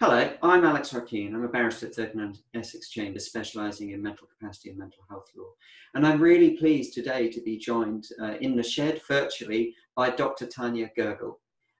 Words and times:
Hello, 0.00 0.32
I'm 0.42 0.64
Alex 0.64 0.94
Ruck 0.94 1.08
Keene. 1.08 1.34
I'm 1.34 1.44
a 1.44 1.48
barrister 1.48 1.84
at 1.84 1.94
39 1.94 2.34
Essex 2.54 2.88
Chambers, 2.88 3.26
specialising 3.26 3.90
in 3.90 4.00
mental 4.00 4.26
capacity 4.26 4.70
and 4.70 4.78
mental 4.78 5.04
health 5.10 5.30
law. 5.36 5.50
And 5.92 6.06
I'm 6.06 6.22
really 6.22 6.56
pleased 6.56 6.94
today 6.94 7.28
to 7.28 7.42
be 7.42 7.58
joined 7.58 8.06
uh, 8.18 8.36
in 8.40 8.56
the 8.56 8.62
shed 8.62 9.02
virtually 9.06 9.74
by 9.94 10.08
Dr. 10.08 10.46
Tania 10.46 10.90
Gergel. 10.96 11.34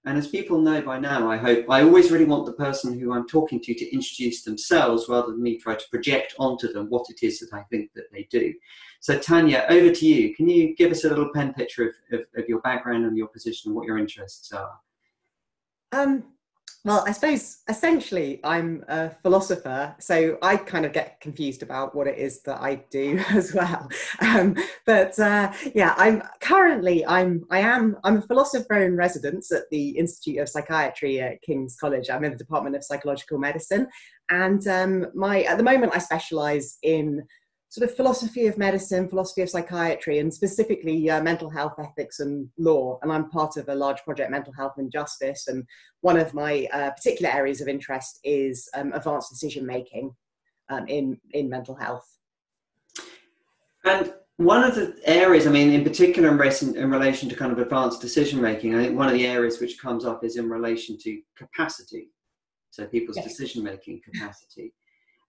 And 0.04 0.19
as 0.19 0.27
people 0.27 0.61
know 0.61 0.83
by 0.83 0.98
now, 0.98 1.30
I 1.30 1.38
hope, 1.38 1.64
I 1.71 1.80
always 1.80 2.11
really 2.11 2.27
want 2.27 2.45
the 2.45 2.53
person 2.53 3.01
who 3.01 3.14
I'm 3.14 3.27
talking 3.27 3.58
to 3.58 3.72
to 3.72 3.90
introduce 3.90 4.42
themselves 4.42 5.08
rather 5.08 5.28
than 5.28 5.42
me 5.42 5.56
try 5.56 5.76
to 5.76 5.88
project 5.88 6.34
onto 6.38 6.71
them 6.71 6.90
what 6.90 7.06
it 7.08 7.26
is 7.26 7.40
that 7.40 7.54
I 7.54 7.62
think 7.71 7.90
that 7.94 8.12
they 8.12 8.28
do. 8.30 8.52
So, 9.00 9.18
Tania, 9.18 9.64
over 9.71 9.90
to 9.94 10.06
you. 10.06 10.34
Can 10.34 10.46
you 10.46 10.76
give 10.76 10.92
us 10.92 11.04
a 11.04 11.08
little 11.08 11.30
pen 11.34 11.54
picture 11.54 11.88
of, 11.88 11.94
of, 12.21 12.26
of 12.37 12.46
your 12.50 12.60
background 12.60 13.06
and 13.06 13.16
your 13.16 13.28
position 13.28 13.71
and 13.71 13.76
what 13.76 13.87
your 13.87 13.96
interests 13.96 14.52
are? 14.52 14.78
Um, 15.92 16.24
well, 16.84 17.05
I 17.06 17.12
suppose 17.12 17.59
essentially 17.69 18.41
I'm 18.42 18.84
a 18.88 19.10
philosopher, 19.23 19.95
so 19.98 20.39
I 20.41 20.57
kind 20.57 20.87
of 20.87 20.95
get 20.95 21.20
confused 21.20 21.62
about 21.62 21.95
what 21.95 22.06
it 22.06 22.16
is 22.16 22.41
that 22.43 22.61
I 22.61 22.77
do 22.91 23.23
as 23.30 23.53
well. 23.53 23.89
Um, 24.20 24.56
but 24.87 25.19
uh, 25.19 25.53
yeah, 25.75 25.95
I'm 25.98 26.23
currently 26.41 27.05
I'm 27.05 27.45
I 27.51 27.59
am 27.61 27.98
I'm 28.03 28.19
a 28.19 28.23
philosopher 28.23 28.83
in 28.83 28.97
residence 28.97 29.53
at 29.53 29.65
the 29.70 29.91
Institute 29.91 30.39
of 30.39 30.48
Psychiatry 30.48 31.20
at 31.20 31.43
King's 31.43 31.77
College. 31.79 32.09
I'm 32.09 32.25
in 32.25 32.33
the 32.33 32.39
Department 32.39 32.77
of 32.77 32.84
Psychological 32.84 33.39
Medicine, 33.39 33.87
and 34.31 34.67
um, 34.67 35.06
my 35.15 35.42
at 35.42 35.59
the 35.59 35.65
moment 35.65 35.92
I 35.95 35.98
specialise 35.98 36.78
in 36.83 37.23
sort 37.70 37.88
of 37.88 37.97
philosophy 37.97 38.48
of 38.48 38.59
medicine, 38.59 39.09
philosophy 39.09 39.42
of 39.42 39.48
psychiatry, 39.48 40.19
and 40.19 40.34
specifically 40.34 41.09
uh, 41.09 41.23
mental 41.23 41.48
health 41.48 41.74
ethics 41.78 42.19
and 42.19 42.48
law. 42.59 42.98
And 43.01 43.12
I'm 43.12 43.30
part 43.30 43.56
of 43.56 43.69
a 43.69 43.74
large 43.74 44.02
project, 44.02 44.33
Mental 44.33 44.52
Health 44.52 44.74
and 44.78 44.91
Justice. 44.91 45.47
And 45.47 45.65
one 46.01 46.19
of 46.19 46.34
my 46.34 46.66
uh, 46.73 46.91
particular 46.91 47.33
areas 47.33 47.61
of 47.61 47.69
interest 47.69 48.19
is 48.25 48.69
um, 48.75 48.92
advanced 48.92 49.30
decision 49.30 49.64
making 49.64 50.12
um, 50.69 50.88
in, 50.88 51.16
in 51.30 51.48
mental 51.48 51.77
health. 51.77 52.05
And 53.84 54.14
one 54.39 54.64
of 54.64 54.75
the 54.75 54.97
areas, 55.05 55.47
I 55.47 55.50
mean, 55.50 55.70
in 55.70 55.84
particular 55.84 56.28
in 56.28 56.39
relation, 56.39 56.77
in 56.77 56.91
relation 56.91 57.28
to 57.28 57.36
kind 57.36 57.52
of 57.52 57.61
advanced 57.61 58.00
decision 58.00 58.41
making, 58.41 58.75
I 58.75 58.83
think 58.83 58.98
one 58.98 59.06
of 59.06 59.14
the 59.14 59.28
areas 59.28 59.61
which 59.61 59.78
comes 59.78 60.05
up 60.05 60.25
is 60.25 60.36
in 60.36 60.50
relation 60.50 60.98
to 61.05 61.20
capacity. 61.36 62.08
So 62.70 62.84
people's 62.86 63.19
yes. 63.19 63.28
decision 63.28 63.62
making 63.62 64.00
capacity. 64.05 64.75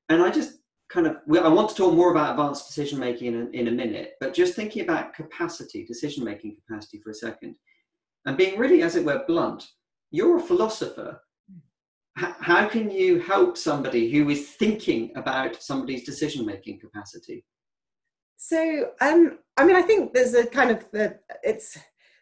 And 0.10 0.24
I 0.24 0.32
just 0.32 0.62
kind 0.92 1.08
of 1.08 1.18
i 1.44 1.48
want 1.48 1.70
to 1.70 1.76
talk 1.76 1.94
more 1.94 2.12
about 2.12 2.32
advanced 2.32 2.68
decision 2.68 3.00
making 3.00 3.28
in 3.28 3.42
a, 3.42 3.50
in 3.52 3.68
a 3.70 3.72
minute 3.72 4.14
but 4.20 4.34
just 4.34 4.56
thinking 4.56 4.82
about 4.84 5.14
capacity 5.14 5.86
decision 5.86 6.24
making 6.24 6.56
capacity 6.56 7.00
for 7.00 7.12
a 7.12 7.16
second. 7.16 7.56
And 8.26 8.38
being 8.38 8.60
really 8.60 8.84
as 8.84 8.96
it 8.96 9.06
were 9.06 9.24
blunt 9.28 9.66
you're 10.12 10.38
a 10.38 10.42
philosopher. 10.42 11.22
H- 12.20 12.36
how 12.42 12.68
can 12.68 12.92
you 12.92 13.20
help 13.20 13.58
somebody 13.58 14.12
who 14.12 14.30
is 14.30 14.50
thinking 14.50 15.12
about 15.16 15.64
somebody's 15.64 16.04
decision 16.04 16.46
making 16.46 16.80
capacity? 16.80 17.46
So 18.38 18.92
um 19.00 19.40
i 19.58 19.64
mean 19.64 19.76
i 19.76 19.82
think 19.82 20.14
there's 20.14 20.34
a 20.34 20.46
kind 20.46 20.72
of 20.72 20.80
uh, 21.00 21.14
it's 21.44 21.78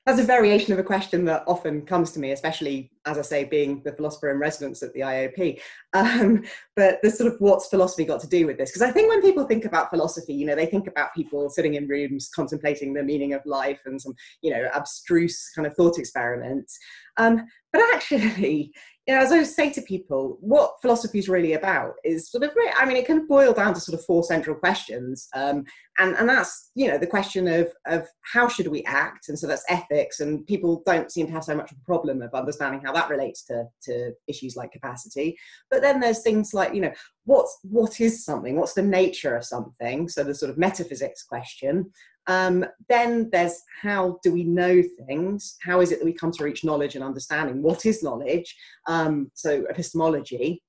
that's 0.09 0.21
a 0.21 0.25
variation 0.25 0.73
of 0.73 0.79
a 0.79 0.83
question 0.83 1.23
that 1.23 1.43
often 1.45 1.83
comes 1.83 2.11
to 2.11 2.19
me, 2.19 2.31
especially 2.31 2.89
as 3.05 3.19
I 3.19 3.21
say, 3.21 3.43
being 3.43 3.83
the 3.83 3.91
philosopher 3.91 4.31
in 4.31 4.39
residence 4.39 4.81
at 4.81 4.91
the 4.93 5.01
IOP. 5.01 5.59
Um, 5.93 6.43
but 6.75 6.99
the 7.03 7.11
sort 7.11 7.31
of 7.31 7.39
what's 7.39 7.67
philosophy 7.67 8.05
got 8.05 8.19
to 8.21 8.27
do 8.27 8.47
with 8.47 8.57
this? 8.57 8.71
Because 8.71 8.81
I 8.81 8.91
think 8.91 9.09
when 9.09 9.21
people 9.21 9.43
think 9.45 9.65
about 9.65 9.91
philosophy, 9.91 10.33
you 10.33 10.45
know, 10.45 10.55
they 10.55 10.65
think 10.65 10.87
about 10.87 11.13
people 11.15 11.49
sitting 11.49 11.75
in 11.75 11.87
rooms 11.87 12.29
contemplating 12.33 12.93
the 12.93 13.03
meaning 13.03 13.33
of 13.33 13.45
life 13.45 13.81
and 13.85 14.01
some, 14.01 14.13
you 14.41 14.51
know, 14.51 14.67
abstruse 14.73 15.51
kind 15.55 15.67
of 15.67 15.75
thought 15.75 15.99
experiments. 15.99 16.77
Um, 17.17 17.45
but 17.71 17.81
actually, 17.93 18.71
you 19.09 19.15
know, 19.15 19.21
as 19.21 19.31
I 19.31 19.41
say 19.41 19.71
to 19.71 19.81
people, 19.81 20.37
what 20.39 20.75
philosophy 20.83 21.17
is 21.17 21.27
really 21.27 21.53
about 21.53 21.95
is 22.03 22.29
sort 22.29 22.43
of, 22.43 22.51
I 22.77 22.85
mean, 22.85 22.95
it 22.95 23.07
can 23.07 23.25
boil 23.25 23.53
down 23.53 23.73
to 23.73 23.79
sort 23.79 23.97
of 23.97 24.05
four 24.05 24.23
central 24.23 24.55
questions. 24.55 25.27
Um, 25.33 25.65
and, 25.97 26.13
and 26.15 26.29
that's, 26.29 26.69
you 26.75 26.87
know, 26.87 26.99
the 26.99 27.07
question 27.07 27.47
of, 27.47 27.73
of 27.87 28.07
how 28.21 28.47
should 28.47 28.67
we 28.67 28.83
act? 28.83 29.27
And 29.27 29.39
so 29.39 29.47
that's 29.47 29.65
ethics. 29.67 30.19
And 30.19 30.45
people 30.45 30.83
don't 30.85 31.11
seem 31.11 31.25
to 31.25 31.33
have 31.33 31.43
so 31.43 31.55
much 31.55 31.71
of 31.71 31.79
a 31.79 31.85
problem 31.85 32.21
of 32.21 32.35
understanding 32.35 32.81
how 32.85 32.93
that 32.93 33.09
relates 33.09 33.43
to, 33.45 33.63
to 33.85 34.11
issues 34.27 34.55
like 34.55 34.73
capacity. 34.73 35.35
But 35.71 35.81
then 35.81 35.99
there's 35.99 36.21
things 36.21 36.53
like, 36.53 36.75
you 36.75 36.81
know, 36.81 36.93
what's, 37.25 37.57
what 37.63 37.99
is 37.99 38.23
something? 38.23 38.57
What's 38.57 38.75
the 38.75 38.83
nature 38.83 39.35
of 39.35 39.43
something? 39.43 40.07
So 40.07 40.23
the 40.23 40.35
sort 40.35 40.51
of 40.51 40.59
metaphysics 40.59 41.23
question. 41.23 41.91
Um, 42.29 42.63
then 42.87 43.27
there's 43.31 43.59
how 43.81 44.19
do 44.23 44.31
we 44.31 44.43
know 44.43 44.83
things? 45.07 45.57
How 45.63 45.81
is 45.81 45.91
it 45.91 45.97
that 45.97 46.05
we 46.05 46.13
come 46.13 46.31
to 46.31 46.43
reach 46.43 46.63
knowledge 46.63 46.93
and 46.93 47.03
understanding? 47.03 47.63
What 47.63 47.87
is 47.87 48.03
knowledge? 48.03 48.55
Um, 48.87 49.31
so 49.33 49.65
epistemology. 49.67 50.61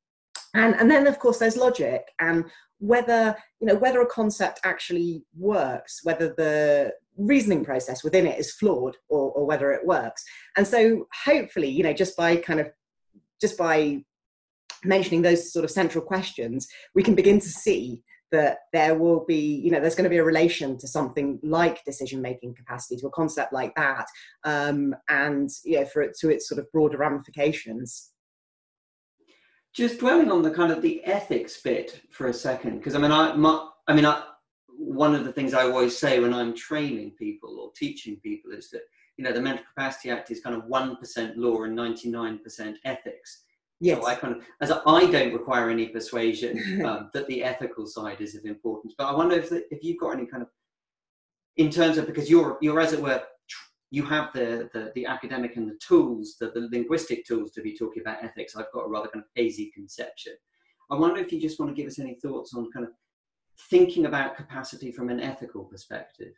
And, 0.54 0.75
and 0.75 0.91
then 0.91 1.06
of 1.06 1.19
course 1.19 1.38
there's 1.38 1.59
logic 1.59 2.03
and 2.19 2.47
whether 2.78 3.37
you 3.60 3.66
know 3.66 3.75
whether 3.75 4.00
a 4.00 4.06
concept 4.06 4.59
actually 4.65 5.22
works 5.38 6.00
whether 6.03 6.34
the 6.37 6.93
reasoning 7.19 7.62
process 7.62 8.03
within 8.03 8.27
it 8.27 8.41
is 8.41 8.54
flawed 8.54 8.97
or, 9.10 9.31
or 9.32 9.47
whether 9.47 9.71
it 9.71 9.87
works 9.87 10.25
and 10.56 10.66
so 10.66 11.06
hopefully 11.25 11.69
you 11.69 11.82
know 11.82 11.92
just 11.92 12.16
by 12.16 12.37
kind 12.37 12.59
of 12.59 12.71
just 13.38 13.59
by 13.59 14.03
mentioning 14.82 15.21
those 15.21 15.53
sort 15.53 15.65
of 15.65 15.71
central 15.71 16.03
questions 16.03 16.66
we 16.94 17.03
can 17.03 17.15
begin 17.15 17.38
to 17.38 17.48
see 17.48 18.03
that 18.32 18.58
there 18.72 18.94
will 18.94 19.24
be, 19.26 19.56
you 19.56 19.70
know, 19.70 19.80
there's 19.80 19.94
going 19.94 20.04
to 20.04 20.10
be 20.10 20.18
a 20.18 20.24
relation 20.24 20.78
to 20.78 20.88
something 20.88 21.38
like 21.42 21.84
decision 21.84 22.22
making 22.22 22.54
capacity, 22.54 22.96
to 23.00 23.06
a 23.06 23.10
concept 23.10 23.52
like 23.52 23.74
that, 23.74 24.06
um, 24.44 24.94
and 25.08 25.50
you 25.64 25.80
know, 25.80 25.86
for 25.86 26.02
it 26.02 26.16
to 26.20 26.30
its 26.30 26.48
sort 26.48 26.58
of 26.58 26.70
broader 26.72 26.98
ramifications. 26.98 28.10
Just 29.72 30.00
dwelling 30.00 30.32
on 30.32 30.42
the 30.42 30.50
kind 30.50 30.72
of 30.72 30.82
the 30.82 31.04
ethics 31.04 31.60
bit 31.60 32.00
for 32.10 32.26
a 32.26 32.34
second, 32.34 32.78
because 32.78 32.94
I 32.94 32.98
mean, 32.98 33.12
I, 33.12 33.34
my, 33.34 33.68
I 33.86 33.94
mean, 33.94 34.06
I, 34.06 34.22
one 34.66 35.14
of 35.14 35.24
the 35.24 35.32
things 35.32 35.54
I 35.54 35.64
always 35.64 35.97
say 35.97 36.20
when 36.20 36.32
I'm 36.32 36.54
training 36.54 37.12
people 37.18 37.60
or 37.60 37.70
teaching 37.76 38.16
people 38.22 38.52
is 38.52 38.70
that 38.70 38.82
you 39.16 39.24
know 39.24 39.32
the 39.32 39.41
Mental 39.41 39.64
Capacity 39.74 40.10
Act 40.10 40.30
is 40.30 40.41
kind 40.41 40.56
of 40.56 40.64
one 40.64 40.97
percent 40.97 41.36
law 41.36 41.64
and 41.64 41.76
ninety 41.76 42.10
nine 42.10 42.38
percent 42.38 42.78
ethics 42.84 43.44
Yes. 43.80 43.98
So 43.98 44.06
I 44.06 44.14
kind 44.14 44.36
of, 44.36 44.42
as 44.60 44.70
I 44.70 45.06
don't 45.06 45.32
require 45.32 45.70
any 45.70 45.86
persuasion 45.88 46.84
um, 46.86 47.10
that 47.14 47.26
the 47.26 47.42
ethical 47.42 47.86
side 47.86 48.20
is 48.20 48.34
of 48.34 48.44
importance, 48.44 48.94
but 48.96 49.06
I 49.06 49.14
wonder 49.14 49.36
if 49.36 49.48
the, 49.48 49.64
if 49.74 49.82
you've 49.82 49.98
got 49.98 50.10
any 50.10 50.26
kind 50.26 50.42
of, 50.42 50.48
in 51.56 51.70
terms 51.70 51.98
of 51.98 52.06
because 52.06 52.30
you're 52.30 52.58
you're 52.60 52.80
as 52.80 52.92
it 52.92 53.02
were, 53.02 53.22
you 53.91 54.04
have 54.04 54.32
the 54.34 54.68
the, 54.74 54.92
the 54.94 55.06
academic 55.06 55.56
and 55.56 55.68
the 55.68 55.78
tools, 55.86 56.36
the, 56.38 56.50
the 56.50 56.68
linguistic 56.70 57.26
tools 57.26 57.52
to 57.52 57.62
be 57.62 57.76
talking 57.76 58.02
about 58.02 58.22
ethics. 58.22 58.54
I've 58.54 58.72
got 58.72 58.84
a 58.84 58.88
rather 58.88 59.08
kind 59.08 59.24
of 59.24 59.30
hazy 59.34 59.70
conception. 59.74 60.34
I 60.91 60.97
wonder 60.97 61.20
if 61.20 61.32
you 61.32 61.41
just 61.41 61.58
want 61.58 61.74
to 61.74 61.80
give 61.80 61.91
us 61.91 61.98
any 61.98 62.14
thoughts 62.14 62.52
on 62.54 62.70
kind 62.72 62.84
of 62.84 62.92
thinking 63.70 64.06
about 64.06 64.36
capacity 64.36 64.92
from 64.92 65.08
an 65.08 65.20
ethical 65.20 65.64
perspective. 65.64 66.34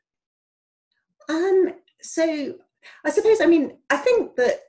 Um. 1.29 1.75
So 2.01 2.55
I 3.05 3.11
suppose 3.11 3.41
I 3.41 3.47
mean 3.47 3.79
I 3.91 3.97
think 3.97 4.37
that 4.37 4.61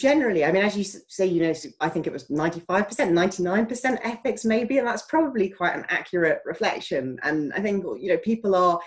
generally, 0.00 0.46
I 0.46 0.50
mean, 0.50 0.64
as 0.64 0.78
you 0.78 0.82
say, 0.82 1.26
you 1.26 1.42
know, 1.42 1.52
I 1.80 1.90
think 1.90 2.06
it 2.06 2.12
was 2.12 2.26
95%, 2.28 2.66
99% 2.66 3.98
ethics, 4.02 4.46
maybe, 4.46 4.78
and 4.78 4.86
that's 4.86 5.02
probably 5.02 5.50
quite 5.50 5.76
an 5.76 5.84
accurate 5.90 6.40
reflection. 6.46 7.18
And 7.22 7.52
I 7.52 7.60
think, 7.60 7.84
you 8.00 8.08
know, 8.08 8.16
people 8.16 8.54
are, 8.54 8.80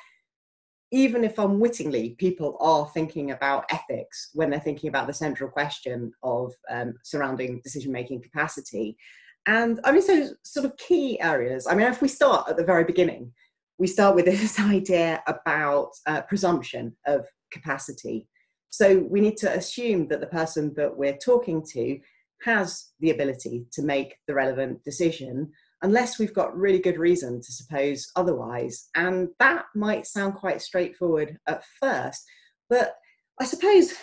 even 0.91 1.23
if 1.23 1.37
unwittingly, 1.37 2.15
people 2.17 2.57
are 2.59 2.89
thinking 2.95 3.29
about 3.29 3.65
ethics 3.69 4.31
when 4.33 4.49
they're 4.49 4.59
thinking 4.59 4.89
about 4.89 5.05
the 5.05 5.13
central 5.13 5.51
question 5.51 6.11
of 6.23 6.51
um, 6.71 6.95
surrounding 7.03 7.61
decision 7.63 7.91
making 7.91 8.23
capacity. 8.23 8.97
And 9.45 9.79
I 9.83 9.91
mean, 9.91 10.01
so 10.01 10.29
sort 10.43 10.65
of 10.65 10.75
key 10.77 11.21
areas. 11.21 11.67
I 11.67 11.75
mean, 11.75 11.85
if 11.85 12.01
we 12.01 12.07
start 12.07 12.49
at 12.49 12.57
the 12.57 12.65
very 12.65 12.85
beginning, 12.85 13.31
we 13.77 13.85
start 13.85 14.15
with 14.15 14.25
this 14.25 14.59
idea 14.59 15.21
about 15.27 15.91
uh, 16.07 16.21
presumption 16.23 16.95
of 17.05 17.27
capacity. 17.51 18.27
So 18.73 19.05
we 19.07 19.21
need 19.21 19.37
to 19.37 19.55
assume 19.55 20.07
that 20.07 20.19
the 20.19 20.25
person 20.25 20.73
that 20.77 20.97
we're 20.97 21.15
talking 21.17 21.63
to 21.73 21.99
has 22.41 22.89
the 23.01 23.11
ability 23.11 23.67
to 23.71 23.83
make 23.83 24.15
the 24.27 24.33
relevant 24.33 24.83
decision 24.83 25.51
unless 25.83 26.17
we've 26.17 26.33
got 26.33 26.57
really 26.57 26.79
good 26.79 26.97
reason 26.97 27.39
to 27.39 27.51
suppose 27.51 28.09
otherwise. 28.15 28.89
And 28.95 29.27
that 29.37 29.65
might 29.75 30.07
sound 30.07 30.33
quite 30.33 30.59
straightforward 30.59 31.37
at 31.47 31.63
first, 31.79 32.23
but 32.67 32.95
I 33.39 33.45
suppose 33.45 33.93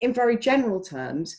in 0.00 0.14
very 0.14 0.38
general 0.38 0.80
terms, 0.80 1.36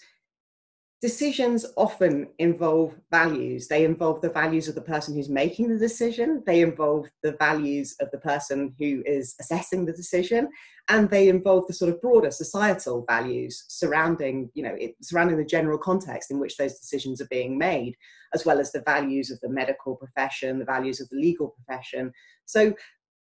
decisions 1.05 1.67
often 1.77 2.27
involve 2.39 2.95
values. 3.11 3.67
They 3.67 3.85
involve 3.85 4.21
the 4.21 4.31
values 4.31 4.67
of 4.67 4.73
the 4.73 4.81
person 4.81 5.13
who's 5.13 5.29
making 5.29 5.67
the 5.67 5.77
decision, 5.77 6.41
they 6.47 6.61
involve 6.61 7.05
the 7.21 7.33
values 7.33 7.95
of 7.99 8.09
the 8.09 8.17
person 8.17 8.73
who 8.79 9.03
is 9.05 9.35
assessing 9.39 9.85
the 9.85 9.93
decision, 9.93 10.49
and 10.89 11.07
they 11.07 11.29
involve 11.29 11.67
the 11.67 11.75
sort 11.75 11.91
of 11.93 12.01
broader 12.01 12.31
societal 12.31 13.05
values 13.07 13.65
surrounding, 13.67 14.49
you 14.55 14.63
know, 14.63 14.75
it, 14.79 14.95
surrounding 15.03 15.37
the 15.37 15.45
general 15.45 15.77
context 15.77 16.31
in 16.31 16.39
which 16.39 16.57
those 16.57 16.79
decisions 16.79 17.21
are 17.21 17.27
being 17.29 17.55
made, 17.55 17.93
as 18.33 18.43
well 18.43 18.59
as 18.59 18.71
the 18.71 18.81
values 18.81 19.29
of 19.29 19.39
the 19.41 19.49
medical 19.61 19.95
profession, 19.95 20.57
the 20.57 20.65
values 20.65 20.99
of 20.99 21.07
the 21.09 21.17
legal 21.17 21.49
profession. 21.49 22.11
So 22.47 22.73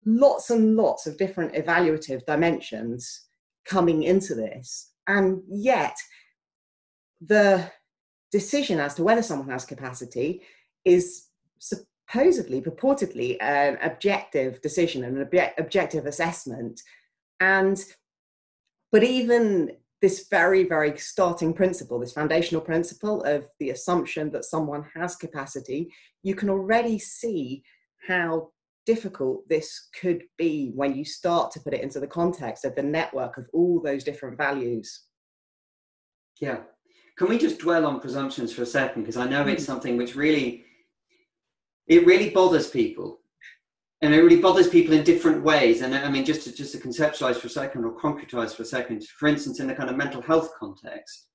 lots 0.04 0.50
and 0.50 0.76
lots 0.76 1.06
of 1.06 1.20
different 1.20 1.54
evaluative 1.54 2.26
dimensions 2.26 3.28
coming 3.66 4.02
into 4.02 4.34
this. 4.34 4.94
And 5.08 5.44
yet, 5.48 5.96
the 7.22 7.72
decision 8.32 8.80
as 8.80 8.96
to 8.96 9.04
whether 9.04 9.22
someone 9.22 9.50
has 9.50 9.66
capacity 9.66 10.42
is 10.86 11.28
supposedly, 11.60 12.62
purportedly, 12.62 13.38
an 13.42 13.78
objective 13.82 14.62
decision, 14.62 15.04
and 15.04 15.18
an 15.18 15.24
ob- 15.24 15.54
objective 15.58 16.06
assessment. 16.06 16.82
And 17.40 17.84
but 18.92 19.04
even 19.04 19.72
this 20.02 20.28
very, 20.30 20.64
very 20.64 20.98
starting 20.98 21.54
principle, 21.54 22.00
this 22.00 22.14
foundational 22.14 22.62
principle 22.62 23.24
of 23.24 23.48
the 23.60 23.72
assumption 23.72 24.32
that 24.32 24.46
someone 24.46 24.86
has 24.96 25.16
capacity, 25.16 25.92
you 26.24 26.36
can 26.36 26.50
already 26.50 27.00
see 27.00 27.64
how 28.08 28.52
difficult 28.86 29.48
this 29.50 29.90
could 30.00 30.24
be 30.38 30.72
when 30.76 30.96
you 30.96 31.04
start 31.04 31.52
to 31.52 31.60
put 31.60 31.74
it 31.74 31.82
into 31.82 32.00
the 32.00 32.08
context 32.08 32.64
of 32.64 32.76
the 32.76 32.84
network 32.84 33.38
of 33.38 33.46
all 33.54 33.82
those 33.82 34.04
different 34.04 34.38
values. 34.38 35.04
Yeah. 36.40 36.60
Can 37.18 37.30
we 37.30 37.38
just 37.38 37.60
dwell 37.60 37.86
on 37.86 38.00
presumptions 38.00 38.54
for 38.54 38.62
a 38.62 38.66
second? 38.66 39.02
Because 39.02 39.18
I 39.18 39.28
know 39.28 39.46
it's 39.48 39.64
mm. 39.64 39.68
something 39.68 39.98
which 39.98 40.16
really, 40.16 40.64
it 41.88 42.06
really 42.06 42.30
bothers 42.30 42.70
people 42.70 43.20
and 44.02 44.14
it 44.14 44.22
really 44.22 44.40
bothers 44.40 44.68
people 44.68 44.94
in 44.94 45.04
different 45.04 45.44
ways. 45.44 45.82
And 45.82 45.96
I 45.96 46.10
mean, 46.12 46.26
just 46.26 46.44
to, 46.44 46.54
just 46.54 46.74
to 46.74 46.78
conceptualize 46.78 47.38
for 47.38 47.48
a 47.48 47.52
second 47.52 47.86
or 47.86 48.00
concretize 48.00 48.56
for 48.56 48.62
a 48.62 48.66
second, 48.66 49.04
for 49.04 49.28
instance, 49.28 49.60
in 49.60 49.68
the 49.68 49.74
kind 49.74 49.90
of 49.90 49.98
mental 49.98 50.22
health 50.22 50.52
context, 50.60 51.28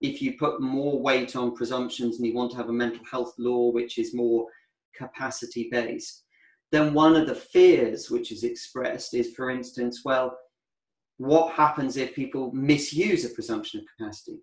if 0.00 0.22
you 0.22 0.34
put 0.38 0.60
more 0.60 1.00
weight 1.00 1.34
on 1.34 1.56
presumptions 1.56 2.16
and 2.16 2.26
you 2.26 2.34
want 2.34 2.52
to 2.52 2.56
have 2.56 2.68
a 2.68 2.72
mental 2.72 3.04
health 3.10 3.34
law 3.38 3.72
which 3.72 3.98
is 3.98 4.14
more 4.14 4.46
capacity 4.94 5.68
based, 5.72 6.24
then 6.70 6.94
one 6.94 7.16
of 7.16 7.26
the 7.26 7.34
fears 7.34 8.10
which 8.10 8.30
is 8.30 8.44
expressed 8.44 9.14
is, 9.14 9.34
for 9.34 9.50
instance, 9.50 10.02
well, 10.04 10.36
what 11.16 11.54
happens 11.54 11.96
if 11.96 12.14
people 12.14 12.52
misuse 12.52 13.24
a 13.24 13.28
presumption 13.30 13.80
of 13.80 13.86
capacity? 13.96 14.40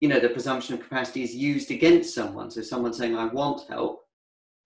You 0.00 0.08
know, 0.08 0.20
the 0.20 0.30
presumption 0.30 0.74
of 0.74 0.80
capacity 0.80 1.22
is 1.22 1.34
used 1.34 1.70
against 1.70 2.14
someone. 2.14 2.50
So 2.50 2.62
someone 2.62 2.92
saying, 2.92 3.16
I 3.16 3.26
want 3.26 3.68
help. 3.68 4.02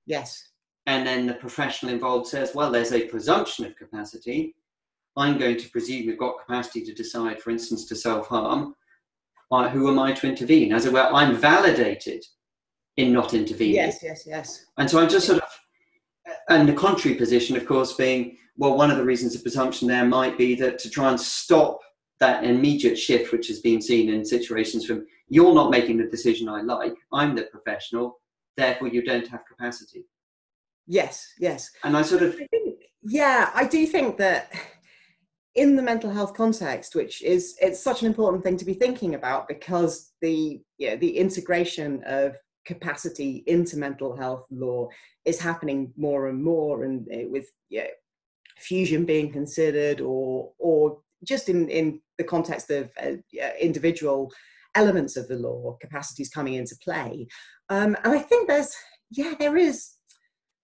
Yes 0.06 0.48
and 0.86 1.06
then 1.06 1.26
the 1.26 1.34
professional 1.34 1.92
involved 1.92 2.26
says, 2.26 2.54
well, 2.54 2.70
there's 2.70 2.92
a 2.92 3.06
presumption 3.06 3.64
of 3.64 3.76
capacity. 3.76 4.54
I'm 5.16 5.38
going 5.38 5.56
to 5.56 5.70
presume 5.70 6.02
you've 6.02 6.18
got 6.18 6.40
capacity 6.44 6.84
to 6.84 6.92
decide, 6.92 7.40
for 7.40 7.50
instance, 7.50 7.86
to 7.86 7.96
self 7.96 8.26
harm. 8.26 8.74
Uh, 9.50 9.68
who 9.68 9.88
am 9.88 9.98
I 9.98 10.12
to 10.12 10.28
intervene? 10.28 10.72
As 10.72 10.84
it 10.84 10.92
were, 10.92 11.00
I'm 11.00 11.36
validated 11.36 12.24
in 12.96 13.12
not 13.12 13.34
intervening. 13.34 13.76
Yes, 13.76 14.02
yes, 14.02 14.24
yes. 14.26 14.66
And 14.78 14.90
so 14.90 15.00
I'm 15.00 15.08
just 15.08 15.26
sort 15.26 15.42
of, 15.42 15.48
and 16.48 16.68
the 16.68 16.72
contrary 16.72 17.16
position, 17.16 17.56
of 17.56 17.66
course, 17.66 17.94
being, 17.94 18.36
well, 18.56 18.76
one 18.76 18.90
of 18.90 18.96
the 18.96 19.04
reasons 19.04 19.34
of 19.34 19.42
presumption 19.42 19.86
there 19.86 20.04
might 20.04 20.36
be 20.36 20.54
that 20.56 20.78
to 20.80 20.90
try 20.90 21.10
and 21.10 21.20
stop 21.20 21.78
that 22.20 22.44
immediate 22.44 22.96
shift 22.96 23.32
which 23.32 23.48
has 23.48 23.60
been 23.60 23.80
seen 23.80 24.12
in 24.12 24.24
situations 24.24 24.86
from 24.86 25.06
you're 25.28 25.54
not 25.54 25.70
making 25.70 25.98
the 25.98 26.04
decision 26.04 26.48
I 26.48 26.62
like, 26.62 26.94
I'm 27.12 27.34
the 27.34 27.44
professional, 27.44 28.20
therefore 28.56 28.88
you 28.88 29.02
don't 29.02 29.26
have 29.28 29.46
capacity. 29.46 30.06
Yes, 30.86 31.32
yes. 31.38 31.70
And 31.82 31.96
I 31.96 32.02
sort 32.02 32.22
of 32.22 32.34
I 32.34 32.46
think, 32.50 32.80
yeah, 33.02 33.50
I 33.54 33.64
do 33.64 33.86
think 33.86 34.18
that 34.18 34.52
in 35.54 35.76
the 35.76 35.82
mental 35.82 36.10
health 36.10 36.34
context, 36.34 36.94
which 36.94 37.22
is 37.22 37.56
it's 37.60 37.80
such 37.80 38.02
an 38.02 38.06
important 38.08 38.42
thing 38.42 38.56
to 38.56 38.64
be 38.64 38.74
thinking 38.74 39.14
about 39.14 39.48
because 39.48 40.12
the 40.20 40.60
you 40.78 40.90
know, 40.90 40.96
the 40.96 41.16
integration 41.16 42.02
of 42.06 42.36
capacity 42.66 43.44
into 43.46 43.76
mental 43.76 44.16
health 44.16 44.46
law 44.50 44.88
is 45.24 45.40
happening 45.40 45.92
more 45.96 46.28
and 46.28 46.42
more, 46.42 46.84
and 46.84 47.06
uh, 47.12 47.28
with 47.28 47.50
you 47.68 47.80
know, 47.80 47.88
fusion 48.58 49.04
being 49.04 49.32
considered, 49.32 50.00
or 50.00 50.50
or 50.58 50.98
just 51.24 51.48
in 51.48 51.68
in 51.68 52.00
the 52.18 52.24
context 52.24 52.70
of 52.70 52.90
uh, 53.02 53.12
individual 53.60 54.30
elements 54.74 55.16
of 55.16 55.28
the 55.28 55.36
law, 55.36 55.76
capacities 55.80 56.28
coming 56.28 56.54
into 56.54 56.76
play. 56.82 57.26
Um, 57.68 57.96
and 58.04 58.12
I 58.12 58.18
think 58.18 58.48
there's 58.48 58.74
yeah, 59.10 59.34
there 59.38 59.56
is 59.56 59.90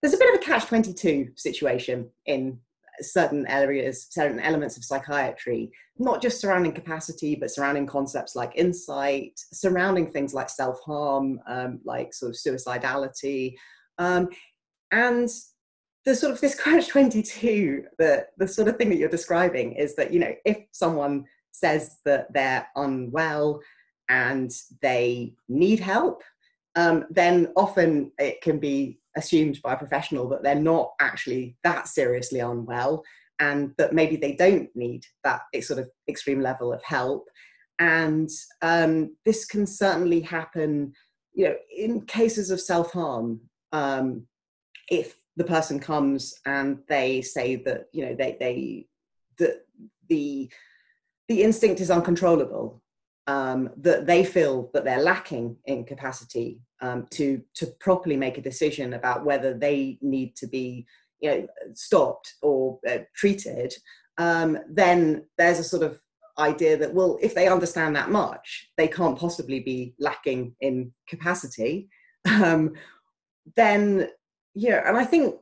there's 0.01 0.13
a 0.13 0.17
bit 0.17 0.33
of 0.33 0.41
a 0.41 0.43
catch 0.43 0.65
22 0.65 1.29
situation 1.35 2.09
in 2.25 2.59
certain 3.01 3.47
areas, 3.47 4.07
certain 4.09 4.39
elements 4.39 4.77
of 4.77 4.83
psychiatry, 4.83 5.71
not 5.97 6.21
just 6.21 6.41
surrounding 6.41 6.73
capacity, 6.73 7.35
but 7.35 7.51
surrounding 7.51 7.85
concepts 7.85 8.35
like 8.35 8.51
insight, 8.55 9.39
surrounding 9.53 10.11
things 10.11 10.33
like 10.33 10.49
self 10.49 10.79
harm, 10.85 11.39
um, 11.47 11.79
like 11.85 12.13
sort 12.13 12.31
of 12.31 12.37
suicidality. 12.37 13.55
Um, 13.97 14.29
and 14.91 15.29
the 16.05 16.15
sort 16.15 16.33
of 16.33 16.41
this 16.41 16.59
catch 16.59 16.87
22, 16.87 17.85
the, 17.99 18.25
the 18.37 18.47
sort 18.47 18.67
of 18.67 18.77
thing 18.77 18.89
that 18.89 18.97
you're 18.97 19.09
describing 19.09 19.73
is 19.73 19.95
that, 19.95 20.11
you 20.11 20.19
know, 20.19 20.33
if 20.45 20.57
someone 20.71 21.25
says 21.51 21.97
that 22.05 22.33
they're 22.33 22.67
unwell 22.75 23.61
and 24.11 24.51
they 24.81 25.33
need 25.47 25.79
help, 25.79 26.21
um, 26.75 27.05
then 27.09 27.47
often 27.55 28.11
it 28.19 28.41
can 28.41 28.59
be 28.59 28.99
assumed 29.15 29.61
by 29.61 29.73
a 29.73 29.77
professional 29.77 30.27
that 30.27 30.43
they're 30.43 30.53
not 30.53 30.91
actually 30.99 31.55
that 31.63 31.87
seriously 31.87 32.39
unwell 32.39 33.03
and 33.39 33.73
that 33.77 33.93
maybe 33.93 34.17
they 34.17 34.33
don't 34.33 34.69
need 34.75 35.05
that 35.23 35.43
sort 35.61 35.79
of 35.79 35.89
extreme 36.09 36.41
level 36.41 36.73
of 36.73 36.83
help. 36.83 37.29
And 37.79 38.29
um, 38.61 39.15
this 39.25 39.45
can 39.45 39.65
certainly 39.65 40.19
happen, 40.19 40.93
you 41.33 41.45
know, 41.45 41.55
in 41.75 42.01
cases 42.01 42.51
of 42.51 42.59
self 42.59 42.91
harm. 42.91 43.39
Um, 43.71 44.27
if 44.89 45.15
the 45.37 45.45
person 45.45 45.79
comes 45.79 46.35
and 46.45 46.79
they 46.89 47.21
say 47.21 47.55
that, 47.55 47.85
you 47.93 48.05
know, 48.05 48.13
they 48.13 48.35
they 48.39 48.87
that 49.37 49.65
the 50.09 50.51
the 51.29 51.43
instinct 51.43 51.79
is 51.79 51.89
uncontrollable 51.89 52.81
um, 53.27 53.69
that 53.77 54.05
they 54.05 54.23
feel 54.23 54.69
that 54.73 54.83
they're 54.83 55.01
lacking 55.01 55.57
in 55.65 55.85
capacity 55.85 56.61
um, 56.81 57.07
to 57.11 57.41
to 57.55 57.67
properly 57.79 58.17
make 58.17 58.37
a 58.37 58.41
decision 58.41 58.93
about 58.93 59.25
whether 59.25 59.53
they 59.53 59.97
need 60.01 60.35
to 60.35 60.47
be 60.47 60.85
you 61.19 61.29
know 61.29 61.47
stopped 61.73 62.33
or 62.41 62.79
uh, 62.89 62.99
treated 63.15 63.73
um, 64.17 64.57
then 64.69 65.25
there's 65.37 65.59
a 65.59 65.63
sort 65.63 65.83
of 65.83 65.99
idea 66.39 66.77
that 66.77 66.93
well 66.93 67.17
if 67.21 67.35
they 67.35 67.47
understand 67.47 67.95
that 67.95 68.09
much 68.09 68.69
they 68.77 68.87
can't 68.87 69.19
possibly 69.19 69.59
be 69.59 69.93
lacking 69.99 70.55
in 70.61 70.91
capacity. 71.07 71.89
Um, 72.25 72.73
then 73.55 74.07
yeah 74.53 74.87
and 74.87 74.95
i 74.95 75.03
think 75.03 75.35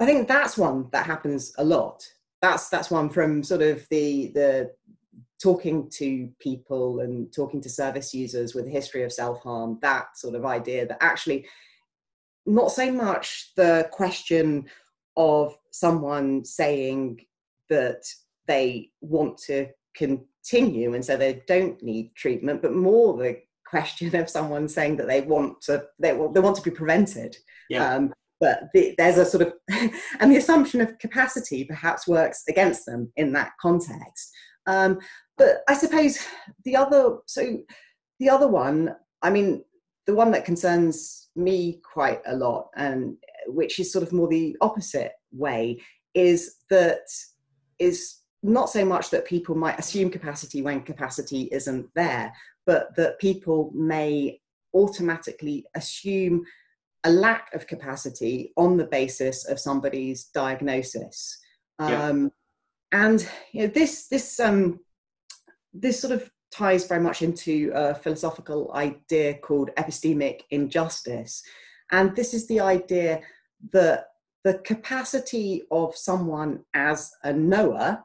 i 0.00 0.04
think 0.04 0.28
that's 0.28 0.58
one 0.58 0.88
that 0.92 1.06
happens 1.06 1.52
a 1.58 1.64
lot. 1.64 2.06
That's 2.42 2.68
that's 2.68 2.90
one 2.90 3.08
from 3.08 3.42
sort 3.42 3.62
of 3.62 3.86
the 3.88 4.32
the 4.34 4.72
talking 5.42 5.90
to 5.90 6.30
people 6.38 7.00
and 7.00 7.32
talking 7.32 7.60
to 7.60 7.68
service 7.68 8.14
users 8.14 8.54
with 8.54 8.66
a 8.66 8.70
history 8.70 9.02
of 9.02 9.12
self 9.12 9.42
harm, 9.42 9.78
that 9.82 10.16
sort 10.16 10.34
of 10.34 10.44
idea 10.44 10.86
that 10.86 11.02
actually, 11.02 11.46
not 12.46 12.72
so 12.72 12.90
much 12.90 13.52
the 13.56 13.88
question 13.92 14.66
of 15.16 15.56
someone 15.70 16.44
saying 16.44 17.20
that 17.68 18.02
they 18.46 18.90
want 19.00 19.38
to 19.38 19.66
continue 19.94 20.94
and 20.94 21.04
so 21.04 21.16
they 21.16 21.42
don't 21.46 21.82
need 21.82 22.14
treatment, 22.14 22.62
but 22.62 22.72
more 22.72 23.16
the 23.16 23.38
question 23.66 24.14
of 24.16 24.28
someone 24.28 24.68
saying 24.68 24.96
that 24.96 25.06
they 25.06 25.22
want 25.22 25.60
to 25.62 25.84
they, 25.98 26.10
they 26.10 26.40
want 26.40 26.56
to 26.56 26.62
be 26.62 26.70
prevented. 26.70 27.36
Yeah. 27.70 27.94
Um, 27.94 28.12
but 28.40 28.64
the, 28.74 28.94
there's 28.98 29.18
a 29.18 29.24
sort 29.24 29.46
of 29.46 29.52
and 30.20 30.30
the 30.30 30.36
assumption 30.36 30.80
of 30.80 30.98
capacity 30.98 31.64
perhaps 31.64 32.08
works 32.08 32.42
against 32.48 32.86
them 32.86 33.12
in 33.16 33.32
that 33.32 33.52
context 33.60 34.32
um, 34.66 34.98
but 35.38 35.62
I 35.68 35.74
suppose 35.74 36.18
the 36.64 36.76
other, 36.76 37.18
so 37.26 37.58
the 38.20 38.30
other 38.30 38.48
one, 38.48 38.94
I 39.22 39.30
mean, 39.30 39.64
the 40.06 40.14
one 40.14 40.30
that 40.32 40.44
concerns 40.44 41.28
me 41.36 41.80
quite 41.82 42.20
a 42.26 42.36
lot, 42.36 42.68
and 42.76 43.16
which 43.46 43.78
is 43.78 43.92
sort 43.92 44.02
of 44.02 44.12
more 44.12 44.28
the 44.28 44.56
opposite 44.60 45.12
way, 45.32 45.80
is 46.14 46.56
that 46.70 47.06
is 47.78 48.18
not 48.42 48.68
so 48.68 48.84
much 48.84 49.10
that 49.10 49.24
people 49.24 49.54
might 49.54 49.78
assume 49.78 50.10
capacity 50.10 50.62
when 50.62 50.82
capacity 50.82 51.48
isn't 51.52 51.86
there, 51.94 52.32
but 52.66 52.94
that 52.96 53.18
people 53.18 53.70
may 53.74 54.40
automatically 54.74 55.64
assume 55.74 56.44
a 57.04 57.10
lack 57.10 57.52
of 57.54 57.66
capacity 57.66 58.52
on 58.56 58.76
the 58.76 58.86
basis 58.86 59.44
of 59.46 59.58
somebody's 59.58 60.24
diagnosis. 60.26 61.38
Yeah. 61.80 62.04
Um, 62.04 62.32
and 62.92 63.26
you 63.52 63.62
know, 63.62 63.66
this 63.68 64.06
this 64.08 64.38
um, 64.38 64.80
this 65.72 66.00
sort 66.00 66.12
of 66.12 66.30
ties 66.52 66.86
very 66.86 67.00
much 67.00 67.22
into 67.22 67.72
a 67.74 67.94
philosophical 67.94 68.70
idea 68.74 69.34
called 69.34 69.70
epistemic 69.78 70.42
injustice. 70.50 71.42
And 71.90 72.14
this 72.14 72.34
is 72.34 72.46
the 72.46 72.60
idea 72.60 73.22
that 73.72 74.08
the 74.44 74.58
capacity 74.58 75.62
of 75.70 75.96
someone 75.96 76.64
as 76.74 77.10
a 77.22 77.32
knower, 77.32 78.04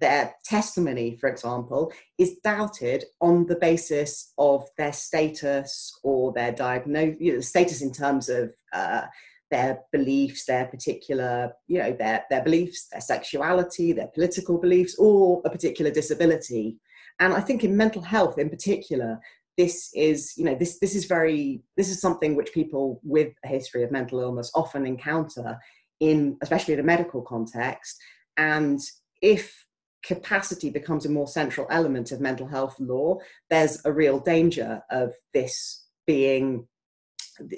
their 0.00 0.34
testimony, 0.44 1.16
for 1.16 1.28
example, 1.28 1.92
is 2.16 2.38
doubted 2.42 3.04
on 3.20 3.46
the 3.46 3.56
basis 3.56 4.32
of 4.38 4.66
their 4.78 4.92
status 4.92 5.98
or 6.02 6.32
their 6.32 6.52
diagnosis, 6.52 7.20
you 7.20 7.34
know, 7.34 7.40
status 7.40 7.82
in 7.82 7.92
terms 7.92 8.28
of 8.28 8.54
uh, 8.72 9.02
their 9.50 9.80
beliefs, 9.92 10.46
their 10.46 10.66
particular, 10.66 11.52
you 11.66 11.78
know, 11.78 11.92
their, 11.92 12.24
their 12.30 12.42
beliefs, 12.42 12.88
their 12.90 13.00
sexuality, 13.00 13.92
their 13.92 14.08
political 14.08 14.58
beliefs, 14.58 14.96
or 14.98 15.42
a 15.44 15.50
particular 15.50 15.90
disability. 15.90 16.76
And 17.20 17.32
I 17.32 17.40
think 17.40 17.62
in 17.62 17.76
mental 17.76 18.02
health 18.02 18.38
in 18.38 18.50
particular, 18.50 19.20
this 19.56 19.90
is 19.94 20.34
you 20.36 20.44
know 20.44 20.54
this 20.54 20.78
this 20.78 20.94
is 20.94 21.04
very 21.04 21.62
this 21.76 21.88
is 21.88 22.00
something 22.00 22.34
which 22.34 22.52
people 22.52 23.00
with 23.04 23.32
a 23.44 23.48
history 23.48 23.82
of 23.82 23.90
mental 23.90 24.20
illness 24.20 24.50
often 24.54 24.86
encounter 24.86 25.58
in 26.00 26.36
especially 26.42 26.74
in 26.74 26.80
a 26.80 26.84
medical 26.84 27.22
context 27.22 27.96
and 28.36 28.80
if 29.22 29.66
capacity 30.04 30.70
becomes 30.70 31.06
a 31.06 31.10
more 31.10 31.28
central 31.28 31.66
element 31.70 32.10
of 32.12 32.20
mental 32.20 32.46
health 32.46 32.74
law 32.80 33.16
there's 33.48 33.80
a 33.84 33.92
real 33.92 34.18
danger 34.18 34.82
of 34.90 35.12
this 35.32 35.86
being 36.06 36.66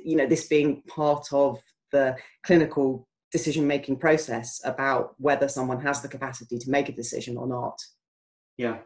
you 0.05 0.17
know 0.17 0.27
this 0.27 0.47
being 0.49 0.83
part 0.83 1.27
of 1.33 1.59
the 1.97 2.17
clinical 2.45 3.07
decision 3.33 3.67
making 3.67 3.97
process 4.07 4.61
about 4.65 5.15
whether 5.19 5.49
someone 5.49 5.81
has 5.81 6.01
the 6.01 6.15
capacity 6.17 6.59
to 6.59 6.71
make 6.71 6.89
a 6.89 6.99
decision 7.03 7.37
or 7.37 7.47
not 7.47 7.79
yeah 8.57 8.79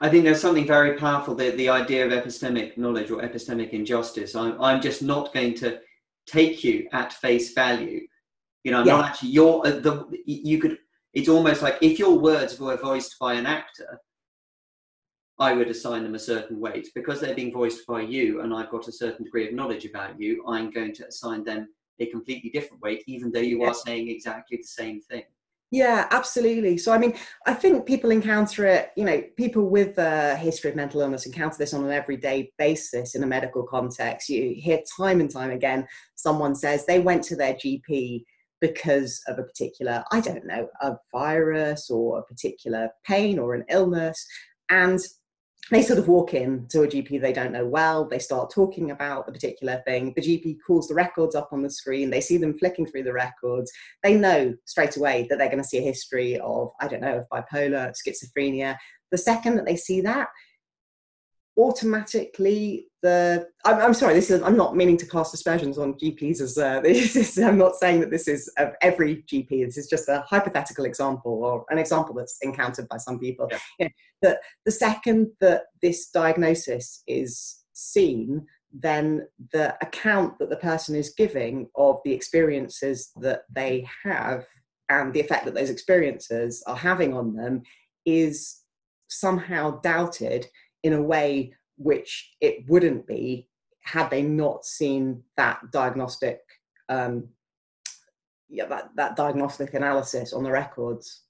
I 0.00 0.08
think 0.08 0.24
there's 0.24 0.40
something 0.40 0.66
very 0.66 0.96
powerful 0.98 1.34
the, 1.34 1.50
the 1.50 1.68
idea 1.68 2.06
of 2.06 2.12
epistemic 2.12 2.76
knowledge 2.76 3.10
or 3.10 3.22
epistemic 3.22 3.70
injustice. 3.70 4.34
I'm, 4.34 4.60
I'm 4.60 4.80
just 4.80 5.02
not 5.02 5.32
going 5.32 5.54
to 5.54 5.78
take 6.26 6.64
you 6.64 6.88
at 6.92 7.12
face 7.12 7.54
value. 7.54 8.00
You 8.64 8.72
know, 8.72 8.80
I'm 8.80 8.86
yeah. 8.86 8.96
not 8.96 9.04
actually 9.06 9.30
your 9.30 9.66
uh, 9.66 9.70
the 9.70 10.06
you 10.26 10.58
could. 10.58 10.78
It's 11.14 11.28
almost 11.28 11.62
like 11.62 11.78
if 11.80 11.98
your 11.98 12.18
words 12.18 12.58
were 12.58 12.76
voiced 12.76 13.18
by 13.18 13.34
an 13.34 13.46
actor, 13.46 14.00
I 15.38 15.52
would 15.52 15.68
assign 15.68 16.02
them 16.02 16.14
a 16.14 16.18
certain 16.18 16.60
weight 16.60 16.88
because 16.94 17.20
they're 17.20 17.34
being 17.34 17.52
voiced 17.52 17.86
by 17.86 18.00
you, 18.02 18.40
and 18.40 18.52
I've 18.52 18.70
got 18.70 18.88
a 18.88 18.92
certain 18.92 19.24
degree 19.24 19.46
of 19.46 19.54
knowledge 19.54 19.84
about 19.84 20.20
you. 20.20 20.44
I'm 20.46 20.70
going 20.70 20.92
to 20.94 21.06
assign 21.06 21.44
them 21.44 21.68
a 21.98 22.06
completely 22.06 22.50
different 22.50 22.82
weight, 22.82 23.02
even 23.06 23.30
though 23.30 23.40
you 23.40 23.62
yeah. 23.62 23.68
are 23.68 23.74
saying 23.74 24.08
exactly 24.08 24.58
the 24.58 24.64
same 24.64 25.00
thing. 25.00 25.24
Yeah, 25.72 26.06
absolutely. 26.12 26.78
So, 26.78 26.92
I 26.92 26.98
mean, 26.98 27.14
I 27.44 27.52
think 27.52 27.86
people 27.86 28.12
encounter 28.12 28.66
it, 28.66 28.90
you 28.96 29.04
know, 29.04 29.20
people 29.36 29.68
with 29.68 29.98
a 29.98 30.36
history 30.36 30.70
of 30.70 30.76
mental 30.76 31.00
illness 31.00 31.26
encounter 31.26 31.58
this 31.58 31.74
on 31.74 31.84
an 31.84 31.90
everyday 31.90 32.52
basis 32.56 33.16
in 33.16 33.22
a 33.24 33.26
medical 33.26 33.64
context. 33.64 34.28
You 34.28 34.54
hear 34.56 34.80
time 34.96 35.20
and 35.20 35.30
time 35.30 35.50
again 35.50 35.86
someone 36.14 36.54
says 36.54 36.86
they 36.86 37.00
went 37.00 37.24
to 37.24 37.36
their 37.36 37.54
GP 37.54 38.24
because 38.60 39.20
of 39.26 39.38
a 39.38 39.42
particular, 39.42 40.04
I 40.12 40.20
don't 40.20 40.46
know, 40.46 40.68
a 40.80 40.96
virus 41.12 41.90
or 41.90 42.20
a 42.20 42.24
particular 42.24 42.90
pain 43.04 43.38
or 43.38 43.54
an 43.54 43.64
illness. 43.68 44.24
And 44.70 45.00
they 45.70 45.82
sort 45.82 45.98
of 45.98 46.06
walk 46.06 46.32
in 46.32 46.66
to 46.68 46.82
a 46.82 46.86
GP 46.86 47.20
they 47.20 47.32
don't 47.32 47.52
know 47.52 47.66
well. 47.66 48.08
They 48.08 48.20
start 48.20 48.52
talking 48.52 48.92
about 48.92 49.26
the 49.26 49.32
particular 49.32 49.82
thing. 49.84 50.12
The 50.14 50.22
GP 50.22 50.58
calls 50.64 50.86
the 50.86 50.94
records 50.94 51.34
up 51.34 51.48
on 51.52 51.62
the 51.62 51.70
screen. 51.70 52.10
They 52.10 52.20
see 52.20 52.36
them 52.36 52.56
flicking 52.56 52.86
through 52.86 53.02
the 53.02 53.12
records. 53.12 53.72
They 54.02 54.14
know 54.14 54.54
straight 54.64 54.96
away 54.96 55.26
that 55.28 55.38
they're 55.38 55.48
going 55.50 55.62
to 55.62 55.68
see 55.68 55.78
a 55.78 55.82
history 55.82 56.38
of, 56.38 56.70
I 56.80 56.86
don't 56.86 57.00
know, 57.00 57.18
of 57.18 57.28
bipolar, 57.32 57.92
schizophrenia. 57.92 58.76
The 59.10 59.18
second 59.18 59.56
that 59.56 59.66
they 59.66 59.76
see 59.76 60.00
that, 60.02 60.28
automatically 61.58 62.86
the 63.02 63.46
I'm, 63.64 63.80
I'm, 63.80 63.94
sorry 63.94 64.14
this 64.14 64.30
is 64.30 64.42
i'm 64.42 64.56
not 64.56 64.76
meaning 64.76 64.96
to 64.98 65.06
cast 65.06 65.32
aspersions 65.32 65.78
on 65.78 65.94
gps 65.94 66.40
as 66.40 66.58
uh, 66.58 66.80
this 66.84 67.16
is, 67.16 67.38
i'm 67.38 67.58
not 67.58 67.76
saying 67.76 68.00
that 68.00 68.10
this 68.10 68.28
is 68.28 68.48
of 68.58 68.72
every 68.82 69.24
gp 69.30 69.64
this 69.64 69.78
is 69.78 69.88
just 69.88 70.08
a 70.08 70.24
hypothetical 70.28 70.84
example 70.84 71.44
or 71.44 71.64
an 71.70 71.78
example 71.78 72.14
that's 72.14 72.38
encountered 72.42 72.88
by 72.88 72.98
some 72.98 73.18
people 73.18 73.48
yeah. 73.78 73.88
that 74.22 74.40
the 74.64 74.70
second 74.70 75.28
that 75.40 75.64
this 75.82 76.10
diagnosis 76.10 77.02
is 77.06 77.64
seen 77.72 78.46
then 78.72 79.26
the 79.52 79.74
account 79.80 80.38
that 80.38 80.50
the 80.50 80.56
person 80.56 80.94
is 80.94 81.14
giving 81.16 81.68
of 81.76 82.00
the 82.04 82.12
experiences 82.12 83.12
that 83.16 83.42
they 83.50 83.86
have 84.04 84.44
and 84.88 85.12
the 85.12 85.20
effect 85.20 85.44
that 85.44 85.54
those 85.54 85.70
experiences 85.70 86.62
are 86.66 86.76
having 86.76 87.14
on 87.14 87.34
them 87.34 87.62
is 88.04 88.62
somehow 89.08 89.80
doubted 89.80 90.46
in 90.86 90.92
a 90.92 91.02
way 91.02 91.52
which 91.78 92.36
it 92.40 92.64
wouldn't 92.68 93.06
be 93.08 93.48
had 93.82 94.08
they 94.08 94.22
not 94.22 94.64
seen 94.64 95.20
that 95.36 95.58
diagnostic 95.72 96.40
um, 96.88 97.28
yeah 98.48 98.66
that, 98.66 98.90
that 98.94 99.16
diagnostic 99.16 99.74
analysis 99.74 100.32
on 100.32 100.44
the 100.44 100.50
records. 100.50 101.22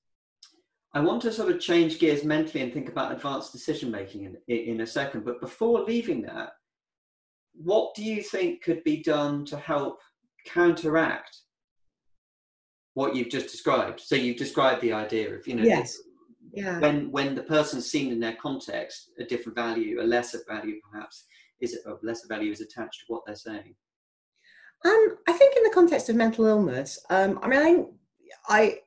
I 0.92 1.00
want 1.00 1.22
to 1.22 1.32
sort 1.32 1.50
of 1.50 1.58
change 1.58 1.98
gears 1.98 2.22
mentally 2.22 2.62
and 2.62 2.72
think 2.72 2.88
about 2.90 3.12
advanced 3.12 3.52
decision 3.52 3.90
making 3.90 4.36
in, 4.46 4.56
in 4.56 4.80
a 4.82 4.86
second 4.86 5.24
but 5.24 5.40
before 5.40 5.80
leaving 5.80 6.20
that 6.22 6.50
what 7.54 7.94
do 7.94 8.02
you 8.04 8.22
think 8.22 8.62
could 8.62 8.84
be 8.84 9.02
done 9.02 9.46
to 9.46 9.56
help 9.56 10.00
counteract 10.44 11.34
what 12.92 13.16
you've 13.16 13.30
just 13.30 13.48
described? 13.48 14.00
So 14.00 14.16
you've 14.16 14.36
described 14.36 14.82
the 14.82 14.92
idea 14.92 15.34
of 15.34 15.46
you 15.48 15.54
know 15.54 15.64
yes 15.64 15.98
yeah. 16.52 16.78
when 16.80 17.10
when 17.10 17.34
the 17.34 17.42
person's 17.42 17.90
seen 17.90 18.12
in 18.12 18.20
their 18.20 18.36
context 18.36 19.10
a 19.18 19.24
different 19.24 19.56
value 19.56 20.00
a 20.00 20.04
lesser 20.04 20.40
value 20.48 20.80
perhaps 20.90 21.26
is 21.60 21.78
of 21.86 21.98
lesser 22.02 22.28
value 22.28 22.52
is 22.52 22.60
attached 22.60 23.00
to 23.00 23.12
what 23.12 23.22
they're 23.26 23.34
saying. 23.34 23.74
Um, 24.84 25.16
I 25.26 25.32
think 25.32 25.56
in 25.56 25.62
the 25.62 25.70
context 25.70 26.08
of 26.08 26.16
mental 26.16 26.46
illness, 26.46 26.98
um, 27.10 27.38
I 27.42 27.48
mean, 27.48 27.88
I, 28.48 28.54
I, 28.54 28.78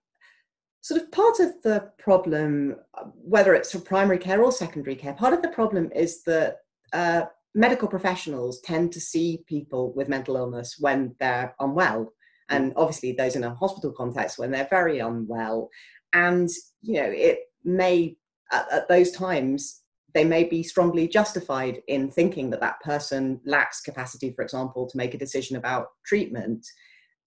sort 0.82 1.02
of 1.02 1.12
part 1.12 1.40
of 1.40 1.62
the 1.64 1.92
problem, 1.98 2.76
whether 3.16 3.54
it's 3.54 3.72
for 3.72 3.80
primary 3.80 4.18
care 4.18 4.42
or 4.42 4.52
secondary 4.52 4.96
care, 4.96 5.14
part 5.14 5.34
of 5.34 5.42
the 5.42 5.50
problem 5.50 5.92
is 5.94 6.24
that 6.24 6.58
uh, 6.94 7.24
medical 7.56 7.88
professionals 7.88 8.62
tend 8.62 8.92
to 8.94 9.02
see 9.02 9.44
people 9.48 9.94
with 9.94 10.08
mental 10.08 10.38
illness 10.38 10.78
when 10.80 11.16
they're 11.20 11.56
unwell, 11.60 12.14
and 12.50 12.72
obviously 12.76 13.12
those 13.12 13.36
in 13.36 13.44
a 13.44 13.56
hospital 13.56 13.92
context 13.92 14.38
when 14.38 14.52
they're 14.52 14.68
very 14.70 15.00
unwell, 15.00 15.70
and 16.14 16.50
you 16.82 17.02
know 17.02 17.10
it 17.10 17.40
may 17.76 18.18
at, 18.52 18.72
at 18.72 18.90
those 18.90 19.12
times 19.12 19.82
they 20.14 20.26
may 20.26 20.44
be 20.44 20.64
strongly 20.64 21.08
justified 21.08 21.82
in 21.88 22.10
thinking 22.10 22.50
that 22.50 22.62
that 22.62 22.80
person 22.82 23.40
lacks 23.46 23.82
capacity, 23.82 24.32
for 24.32 24.42
example, 24.42 24.88
to 24.90 24.98
make 24.98 25.14
a 25.14 25.20
decision 25.20 25.56
about 25.56 25.90
treatment. 26.06 26.66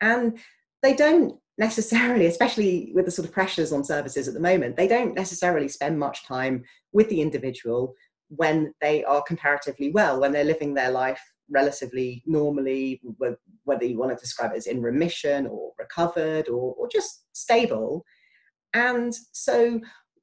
And 0.00 0.38
they 0.82 0.94
don't 0.94 1.38
necessarily, 1.58 2.26
especially 2.26 2.90
with 2.94 3.04
the 3.04 3.10
sort 3.10 3.28
of 3.28 3.32
pressures 3.32 3.72
on 3.72 3.84
services 3.84 4.26
at 4.26 4.34
the 4.34 4.40
moment, 4.40 4.76
they 4.76 4.88
don't 4.88 5.14
necessarily 5.14 5.68
spend 5.68 5.98
much 5.98 6.26
time 6.26 6.64
with 6.92 7.08
the 7.08 7.20
individual 7.20 7.94
when 8.28 8.74
they 8.80 9.04
are 9.04 9.22
comparatively 9.22 9.92
well, 9.92 10.20
when 10.20 10.32
they're 10.32 10.42
living 10.42 10.74
their 10.74 10.90
life 10.90 11.22
relatively 11.50 12.22
normally, 12.26 13.00
whether 13.64 13.84
you 13.84 13.98
want 13.98 14.10
to 14.10 14.20
describe 14.20 14.52
it 14.52 14.56
as 14.56 14.66
in 14.66 14.80
remission 14.80 15.46
or 15.46 15.72
recovered 15.78 16.48
or, 16.48 16.74
or 16.78 16.88
just 16.88 17.24
stable. 17.32 18.04
And 18.72 19.14
so 19.32 19.80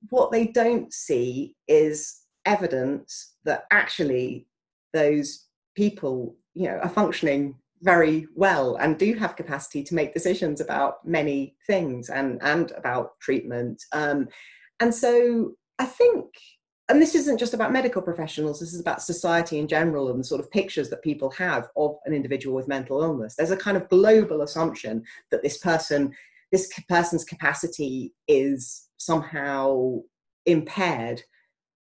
what 0.09 0.31
they 0.31 0.47
don't 0.47 0.93
see 0.93 1.55
is 1.67 2.21
evidence 2.45 3.35
that 3.43 3.65
actually 3.71 4.47
those 4.93 5.45
people 5.75 6.35
you 6.53 6.67
know 6.67 6.79
are 6.81 6.89
functioning 6.89 7.55
very 7.81 8.27
well 8.35 8.75
and 8.77 8.97
do 8.97 9.13
have 9.13 9.35
capacity 9.35 9.83
to 9.83 9.95
make 9.95 10.13
decisions 10.13 10.59
about 10.59 11.05
many 11.05 11.55
things 11.67 12.09
and 12.09 12.41
and 12.41 12.71
about 12.71 13.19
treatment. 13.19 13.81
Um, 13.91 14.27
and 14.79 14.93
so 14.93 15.53
i 15.77 15.85
think 15.85 16.25
and 16.89 17.01
this 17.01 17.13
isn't 17.13 17.37
just 17.37 17.53
about 17.53 17.71
medical 17.71 18.01
professionals 18.01 18.59
this 18.59 18.73
is 18.73 18.79
about 18.81 19.01
society 19.01 19.59
in 19.59 19.67
general 19.67 20.09
and 20.09 20.19
the 20.19 20.23
sort 20.23 20.41
of 20.41 20.49
pictures 20.51 20.89
that 20.89 21.03
people 21.03 21.29
have 21.31 21.67
of 21.77 21.97
an 22.05 22.13
individual 22.13 22.55
with 22.55 22.67
mental 22.67 23.01
illness. 23.01 23.35
There's 23.35 23.51
a 23.51 23.57
kind 23.57 23.77
of 23.77 23.89
global 23.89 24.41
assumption 24.41 25.03
that 25.31 25.43
this 25.43 25.57
person 25.57 26.13
this 26.51 26.71
person's 26.89 27.23
capacity 27.23 28.15
is 28.27 28.88
somehow 28.99 29.99
impaired 30.45 31.21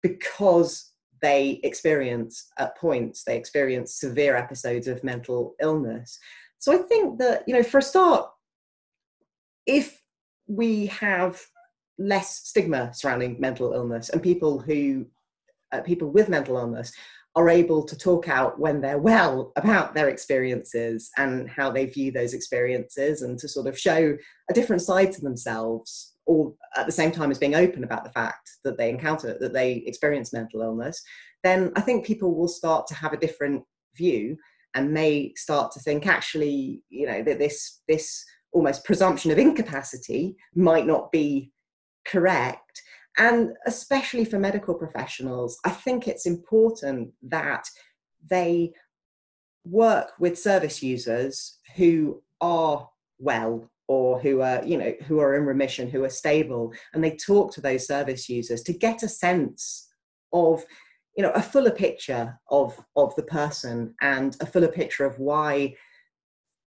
because 0.02 0.92
they 1.20 1.60
experience 1.62 2.48
at 2.58 2.76
points 2.78 3.24
they 3.24 3.36
experience 3.36 3.94
severe 3.94 4.36
episodes 4.36 4.88
of 4.88 5.04
mental 5.04 5.54
illness. 5.60 6.18
So 6.58 6.72
i 6.72 6.78
think 6.78 7.18
that 7.18 7.44
you 7.46 7.54
know 7.54 7.62
for 7.62 7.78
a 7.78 7.82
start 7.82 8.30
if 9.66 10.02
we 10.46 10.86
have 10.86 11.40
less 11.98 12.48
stigma 12.48 12.92
surrounding 12.94 13.38
mental 13.38 13.72
illness 13.72 14.08
and 14.08 14.22
people 14.22 14.58
who 14.58 15.06
uh, 15.72 15.82
people 15.82 16.10
with 16.10 16.28
mental 16.28 16.56
illness 16.56 16.92
are 17.36 17.48
able 17.48 17.84
to 17.84 17.96
talk 17.96 18.28
out 18.28 18.58
when 18.58 18.80
they're 18.80 18.98
well 18.98 19.52
about 19.56 19.94
their 19.94 20.08
experiences 20.08 21.10
and 21.16 21.48
how 21.48 21.70
they 21.70 21.86
view 21.86 22.10
those 22.10 22.34
experiences 22.34 23.22
and 23.22 23.38
to 23.38 23.46
sort 23.46 23.68
of 23.68 23.78
show 23.78 24.16
a 24.50 24.54
different 24.54 24.82
side 24.82 25.12
to 25.12 25.20
themselves 25.20 26.14
all 26.30 26.56
at 26.76 26.86
the 26.86 26.92
same 26.92 27.10
time 27.10 27.30
as 27.30 27.38
being 27.38 27.54
open 27.54 27.84
about 27.84 28.04
the 28.04 28.10
fact 28.10 28.50
that 28.64 28.78
they 28.78 28.88
encounter 28.88 29.36
that 29.40 29.52
they 29.52 29.82
experience 29.86 30.32
mental 30.32 30.62
illness 30.62 31.02
then 31.42 31.72
i 31.76 31.80
think 31.80 32.06
people 32.06 32.34
will 32.34 32.48
start 32.48 32.86
to 32.86 32.94
have 32.94 33.12
a 33.12 33.16
different 33.16 33.62
view 33.96 34.36
and 34.74 34.92
may 34.92 35.32
start 35.36 35.72
to 35.72 35.80
think 35.80 36.06
actually 36.06 36.82
you 36.88 37.06
know 37.06 37.22
that 37.22 37.38
this 37.38 37.82
this 37.88 38.24
almost 38.52 38.84
presumption 38.84 39.30
of 39.30 39.38
incapacity 39.38 40.36
might 40.56 40.84
not 40.84 41.12
be 41.12 41.52
correct. 42.04 42.82
And 43.16 43.52
especially 43.66 44.24
for 44.24 44.38
medical 44.38 44.74
professionals 44.74 45.58
i 45.64 45.70
think 45.70 46.06
it's 46.06 46.26
important 46.26 47.10
that 47.22 47.64
they 48.30 48.72
work 49.64 50.12
with 50.18 50.38
service 50.38 50.82
users 50.82 51.58
who 51.76 52.22
are 52.40 52.88
well 53.18 53.68
or 53.90 54.20
who 54.20 54.40
are 54.40 54.64
you 54.64 54.78
know 54.78 54.94
who 55.08 55.18
are 55.18 55.34
in 55.34 55.44
remission 55.44 55.90
who 55.90 56.04
are 56.04 56.08
stable 56.24 56.72
and 56.94 57.02
they 57.02 57.16
talk 57.16 57.52
to 57.52 57.60
those 57.60 57.88
service 57.88 58.28
users 58.28 58.62
to 58.62 58.72
get 58.72 59.02
a 59.02 59.08
sense 59.08 59.88
of 60.32 60.64
you 61.16 61.24
know 61.24 61.32
a 61.32 61.42
fuller 61.42 61.72
picture 61.72 62.38
of 62.50 62.78
of 62.94 63.12
the 63.16 63.24
person 63.24 63.92
and 64.00 64.36
a 64.40 64.46
fuller 64.46 64.68
picture 64.68 65.04
of 65.04 65.18
why 65.18 65.74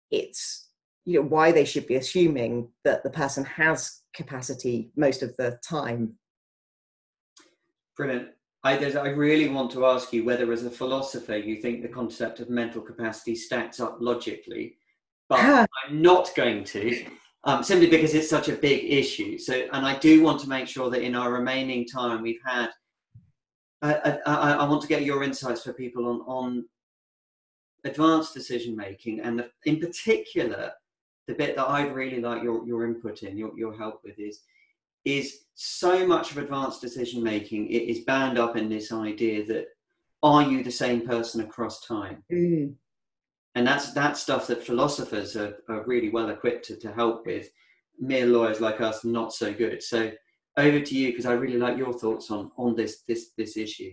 it's 0.10 0.70
you 1.06 1.20
know 1.20 1.28
why 1.28 1.52
they 1.52 1.64
should 1.64 1.86
be 1.86 1.96
assuming 1.96 2.68
that 2.84 3.04
the 3.04 3.10
person 3.12 3.46
has 3.46 4.02
capacity 4.16 4.92
most 4.96 5.22
of 5.22 5.36
the 5.38 5.60
time. 5.64 6.16
Brilliant. 7.96 8.30
I, 8.64 8.78
I 8.78 9.10
really 9.10 9.48
want 9.48 9.72
to 9.72 9.86
ask 9.86 10.12
you 10.12 10.24
whether 10.24 10.52
as 10.52 10.66
a 10.66 10.72
philosopher 10.72 11.38
you 11.38 11.56
think 11.58 11.82
the 11.82 11.88
concept 11.88 12.40
of 12.40 12.50
mental 12.50 12.82
capacity 12.82 13.36
stacks 13.36 13.80
up 13.80 13.98
logically 14.00 14.78
but 15.32 15.70
i'm 15.86 16.02
not 16.02 16.32
going 16.36 16.64
to 16.64 17.06
um, 17.44 17.64
simply 17.64 17.88
because 17.88 18.14
it's 18.14 18.30
such 18.30 18.50
a 18.50 18.54
big 18.54 18.84
issue. 18.92 19.38
So 19.40 19.68
and 19.74 19.86
i 19.86 19.98
do 19.98 20.22
want 20.22 20.40
to 20.42 20.50
make 20.50 20.68
sure 20.68 20.90
that 20.92 21.02
in 21.02 21.16
our 21.16 21.32
remaining 21.32 21.88
time 21.88 22.22
we've 22.22 22.42
had 22.46 22.70
I, 23.82 24.20
I, 24.28 24.52
I, 24.54 24.70
want 24.70 24.84
to 24.84 24.88
get 24.88 25.06
your 25.06 25.24
insights 25.24 25.64
for 25.64 25.74
people 25.74 26.06
on, 26.06 26.22
on 26.28 26.66
advanced 27.84 28.34
decision 28.34 28.76
making, 28.76 29.22
and 29.22 29.40
the, 29.40 29.50
in 29.66 29.80
particular, 29.80 30.72
the 31.28 31.34
bit 31.34 31.56
that 31.56 31.68
I'd 31.68 31.96
really 31.96 32.22
like 32.22 32.44
your, 32.44 32.66
your 32.68 32.86
input 32.86 33.24
in, 33.24 33.38
your, 33.38 33.58
your 33.58 33.76
help 33.76 34.02
with 34.04 34.20
is 34.20 34.42
is 35.04 35.46
so 35.56 36.06
much 36.06 36.30
of 36.30 36.38
advanced 36.38 36.80
decision 36.80 37.24
making 37.24 37.68
it 37.72 37.90
is 37.90 38.02
bound 38.02 38.38
up 38.38 38.56
in 38.56 38.70
this 38.70 38.92
idea 38.92 39.44
that 39.48 39.66
are 40.22 40.44
you 40.44 40.64
the 40.64 40.72
same 40.72 41.08
person 41.08 41.42
across 41.42 41.84
time? 41.88 42.24
Mm. 42.32 42.76
And 43.56 43.68
that's 43.68 43.94
that 43.94 44.18
stuff 44.18 44.48
that 44.48 44.64
philosophers 44.64 45.36
are, 45.36 45.58
are 45.70 45.84
really 45.86 46.10
well 46.10 46.30
equipped 46.30 46.66
to, 46.66 46.78
to 46.78 46.92
help 46.92 47.26
with 47.26 47.50
mere 48.00 48.26
lawyers 48.26 48.62
like 48.62 48.82
us 48.82 49.04
not 49.04 49.34
so 49.34 49.54
good 49.54 49.84
so 49.84 50.12
over 50.58 50.80
to 50.80 50.96
you 50.96 51.10
because 51.10 51.26
I 51.26 51.34
really 51.34 51.58
like 51.58 51.78
your 51.78 51.94
thoughts 51.94 52.32
on 52.32 52.52
on 52.58 52.76
this 52.76 53.04
this 53.08 53.32
this 53.38 53.58
issue. 53.58 53.92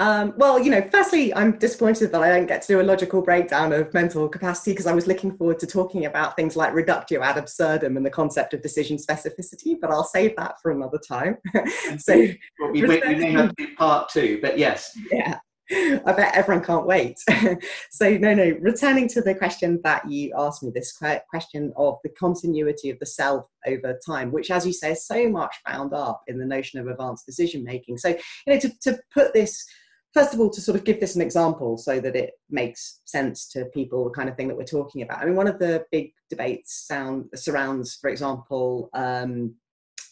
Um, 0.00 0.32
well, 0.38 0.58
you 0.58 0.70
know, 0.70 0.80
firstly, 0.90 1.32
I'm 1.34 1.58
disappointed 1.58 2.10
that 2.12 2.22
I 2.22 2.30
don't 2.30 2.46
get 2.46 2.62
to 2.62 2.68
do 2.68 2.80
a 2.80 2.82
logical 2.82 3.20
breakdown 3.20 3.70
of 3.74 3.92
mental 3.92 4.30
capacity 4.30 4.70
because 4.72 4.86
I 4.86 4.94
was 4.94 5.06
looking 5.06 5.36
forward 5.36 5.58
to 5.58 5.66
talking 5.66 6.06
about 6.06 6.36
things 6.36 6.56
like 6.56 6.72
reductio 6.72 7.20
ad 7.20 7.36
absurdum 7.36 7.98
and 7.98 8.06
the 8.06 8.10
concept 8.10 8.54
of 8.54 8.62
decision 8.62 8.96
specificity, 8.96 9.76
but 9.78 9.90
I'll 9.90 10.04
save 10.04 10.34
that 10.36 10.54
for 10.62 10.70
another 10.70 10.98
time. 11.06 11.36
so, 11.98 12.16
well, 12.58 12.72
we, 12.72 12.80
may, 12.80 13.02
we 13.06 13.14
may 13.16 13.32
have 13.32 13.54
to 13.54 13.66
do 13.66 13.74
part 13.76 14.08
two, 14.08 14.38
but 14.40 14.56
yes. 14.56 14.90
Yeah. 15.12 15.38
I 15.72 16.12
bet 16.12 16.34
everyone 16.34 16.64
can't 16.64 16.86
wait. 16.86 17.18
so, 17.90 18.10
no, 18.16 18.34
no, 18.34 18.56
returning 18.60 19.06
to 19.08 19.20
the 19.20 19.34
question 19.34 19.80
that 19.84 20.08
you 20.10 20.32
asked 20.36 20.64
me, 20.64 20.72
this 20.74 20.98
question 21.28 21.72
of 21.76 21.98
the 22.02 22.10
continuity 22.10 22.90
of 22.90 22.98
the 22.98 23.06
self 23.06 23.46
over 23.66 23.98
time, 24.04 24.32
which, 24.32 24.50
as 24.50 24.66
you 24.66 24.72
say, 24.72 24.92
is 24.92 25.06
so 25.06 25.28
much 25.28 25.54
bound 25.64 25.94
up 25.94 26.22
in 26.26 26.38
the 26.38 26.44
notion 26.44 26.80
of 26.80 26.88
advanced 26.88 27.24
decision 27.24 27.62
making. 27.62 27.98
So, 27.98 28.08
you 28.08 28.18
know, 28.48 28.58
to, 28.58 28.78
to 28.80 28.98
put 29.14 29.32
this, 29.32 29.64
first 30.12 30.34
of 30.34 30.40
all, 30.40 30.50
to 30.50 30.60
sort 30.60 30.76
of 30.76 30.84
give 30.84 30.98
this 30.98 31.14
an 31.14 31.22
example 31.22 31.78
so 31.78 32.00
that 32.00 32.16
it 32.16 32.32
makes 32.50 33.00
sense 33.04 33.46
to 33.50 33.66
people, 33.66 34.04
the 34.04 34.10
kind 34.10 34.28
of 34.28 34.36
thing 34.36 34.48
that 34.48 34.56
we're 34.56 34.64
talking 34.64 35.02
about. 35.02 35.22
I 35.22 35.24
mean, 35.24 35.36
one 35.36 35.46
of 35.46 35.60
the 35.60 35.84
big 35.92 36.12
debates 36.28 36.84
sound, 36.84 37.26
surrounds, 37.36 37.94
for 38.00 38.10
example, 38.10 38.90
um, 38.92 39.54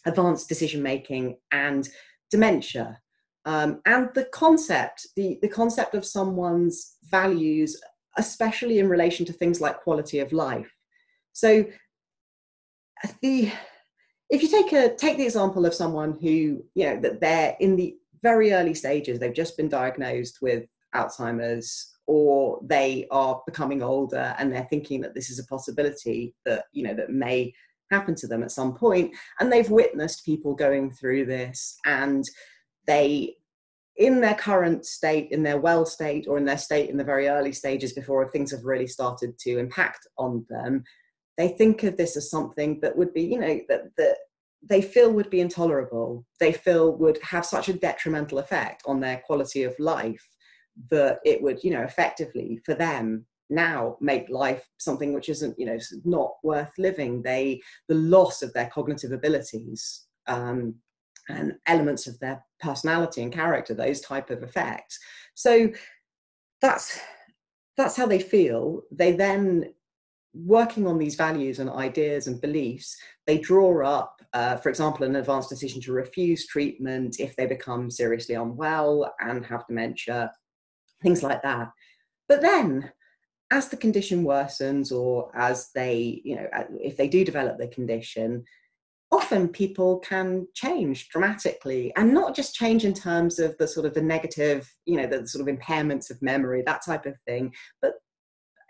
advanced 0.05 0.47
decision 0.47 0.81
making 0.81 1.35
and 1.51 1.89
dementia 2.31 2.97
um, 3.45 3.81
and 3.85 4.09
the 4.15 4.25
concept, 4.25 5.07
the, 5.15 5.39
the 5.41 5.47
concept 5.47 5.95
of 5.95 6.05
someone's 6.05 6.97
values, 7.09 7.79
especially 8.17 8.79
in 8.79 8.89
relation 8.89 9.25
to 9.25 9.33
things 9.33 9.61
like 9.61 9.81
quality 9.81 10.19
of 10.19 10.33
life. 10.33 10.71
So 11.33 11.65
the 13.21 13.51
if 14.29 14.43
you 14.43 14.49
take 14.49 14.73
a 14.73 14.95
take 14.95 15.17
the 15.17 15.25
example 15.25 15.65
of 15.65 15.73
someone 15.73 16.17
who 16.21 16.63
you 16.75 16.85
know 16.85 16.99
that 16.99 17.21
they're 17.21 17.55
in 17.59 17.75
the 17.75 17.95
very 18.21 18.51
early 18.51 18.73
stages, 18.73 19.19
they've 19.19 19.33
just 19.33 19.55
been 19.55 19.69
diagnosed 19.69 20.39
with 20.41 20.65
Alzheimer's 20.93 21.95
or 22.07 22.59
they 22.63 23.07
are 23.11 23.41
becoming 23.45 23.83
older 23.83 24.35
and 24.37 24.51
they're 24.51 24.67
thinking 24.69 24.99
that 24.99 25.13
this 25.13 25.29
is 25.29 25.39
a 25.39 25.45
possibility 25.45 26.35
that 26.45 26.65
you 26.73 26.83
know 26.83 26.93
that 26.93 27.11
may 27.11 27.53
happen 27.91 28.13
to 28.15 28.27
them 28.27 28.43
at 28.43 28.51
some 28.51 28.75
point 28.75 29.15
and 29.39 29.51
they've 29.51 29.69
witnessed 29.69 30.25
people 30.25 30.53
going 30.53 30.91
through 30.91 31.25
this 31.25 31.77
and 31.85 32.25
they 32.87 33.35
in 33.97 34.21
their 34.21 34.35
current 34.35 34.85
state 34.85 35.29
in 35.31 35.43
their 35.43 35.59
well 35.59 35.85
state 35.85 36.25
or 36.27 36.37
in 36.37 36.45
their 36.45 36.57
state 36.57 36.89
in 36.89 36.97
the 36.97 37.03
very 37.03 37.27
early 37.27 37.51
stages 37.51 37.93
before 37.93 38.29
things 38.29 38.51
have 38.51 38.63
really 38.63 38.87
started 38.87 39.37
to 39.37 39.57
impact 39.57 40.07
on 40.17 40.45
them 40.49 40.83
they 41.37 41.49
think 41.49 41.83
of 41.83 41.97
this 41.97 42.15
as 42.17 42.29
something 42.29 42.79
that 42.81 42.95
would 42.95 43.13
be 43.13 43.23
you 43.23 43.39
know 43.39 43.59
that 43.67 43.83
that 43.97 44.17
they 44.61 44.81
feel 44.81 45.11
would 45.11 45.29
be 45.29 45.41
intolerable. 45.41 46.25
They 46.39 46.51
feel 46.51 46.95
would 46.97 47.17
have 47.23 47.45
such 47.45 47.69
a 47.69 47.73
detrimental 47.73 48.39
effect 48.39 48.83
on 48.85 48.99
their 48.99 49.21
quality 49.25 49.63
of 49.63 49.75
life 49.79 50.27
that 50.89 51.19
it 51.25 51.41
would 51.41 51.63
you 51.63 51.71
know 51.71 51.83
effectively 51.83 52.59
for 52.65 52.73
them 52.73 53.25
now 53.49 53.97
make 53.99 54.29
life 54.29 54.63
something 54.77 55.13
which 55.13 55.29
isn't 55.29 55.57
you 55.57 55.65
know 55.65 55.77
not 56.03 56.33
worth 56.43 56.71
living. 56.77 57.21
They 57.21 57.61
the 57.87 57.95
loss 57.95 58.41
of 58.41 58.53
their 58.53 58.69
cognitive 58.69 59.11
abilities 59.11 60.07
um, 60.27 60.75
and 61.29 61.55
elements 61.67 62.07
of 62.07 62.19
their 62.19 62.43
personality 62.59 63.21
and 63.21 63.31
character 63.31 63.73
those 63.73 64.01
type 64.01 64.29
of 64.29 64.43
effects. 64.43 64.99
So 65.35 65.69
that's 66.61 66.99
that's 67.77 67.95
how 67.95 68.05
they 68.05 68.19
feel. 68.19 68.81
They 68.91 69.13
then 69.13 69.73
working 70.33 70.85
on 70.85 70.97
these 70.97 71.15
values 71.15 71.59
and 71.59 71.69
ideas 71.71 72.27
and 72.27 72.39
beliefs 72.39 72.95
they 73.25 73.39
draw 73.39 73.83
up 73.83 74.21
uh, 74.33 74.55
for 74.57 74.69
example 74.69 75.03
an 75.03 75.15
advanced 75.15 75.49
decision 75.49 75.81
to 75.81 75.91
refuse 75.91 76.45
treatment 76.45 77.19
if 77.19 77.35
they 77.35 77.47
become 77.47 77.89
seriously 77.89 78.35
unwell 78.35 79.11
and 79.19 79.43
have 79.43 79.65
dementia 79.67 80.31
things 81.01 81.23
like 81.23 81.41
that. 81.41 81.69
But 82.27 82.41
then 82.41 82.91
as 83.51 83.69
the 83.69 83.77
condition 83.77 84.23
worsens 84.23 84.91
or 84.91 85.31
as 85.35 85.69
they 85.73 86.21
you 86.23 86.35
know 86.35 86.47
if 86.79 86.97
they 86.97 87.07
do 87.07 87.25
develop 87.25 87.57
the 87.57 87.67
condition 87.67 88.43
often 89.11 89.47
people 89.47 89.99
can 89.99 90.47
change 90.53 91.09
dramatically 91.09 91.91
and 91.95 92.13
not 92.13 92.35
just 92.35 92.53
change 92.53 92.85
in 92.85 92.93
terms 92.93 93.39
of 93.39 93.57
the 93.57 93.67
sort 93.67 93.85
of 93.85 93.93
the 93.93 94.01
negative 94.01 94.71
you 94.85 94.97
know 94.97 95.07
the 95.07 95.27
sort 95.27 95.47
of 95.47 95.55
impairments 95.55 96.11
of 96.11 96.21
memory 96.21 96.61
that 96.65 96.85
type 96.85 97.05
of 97.05 97.15
thing 97.25 97.51
but 97.81 97.93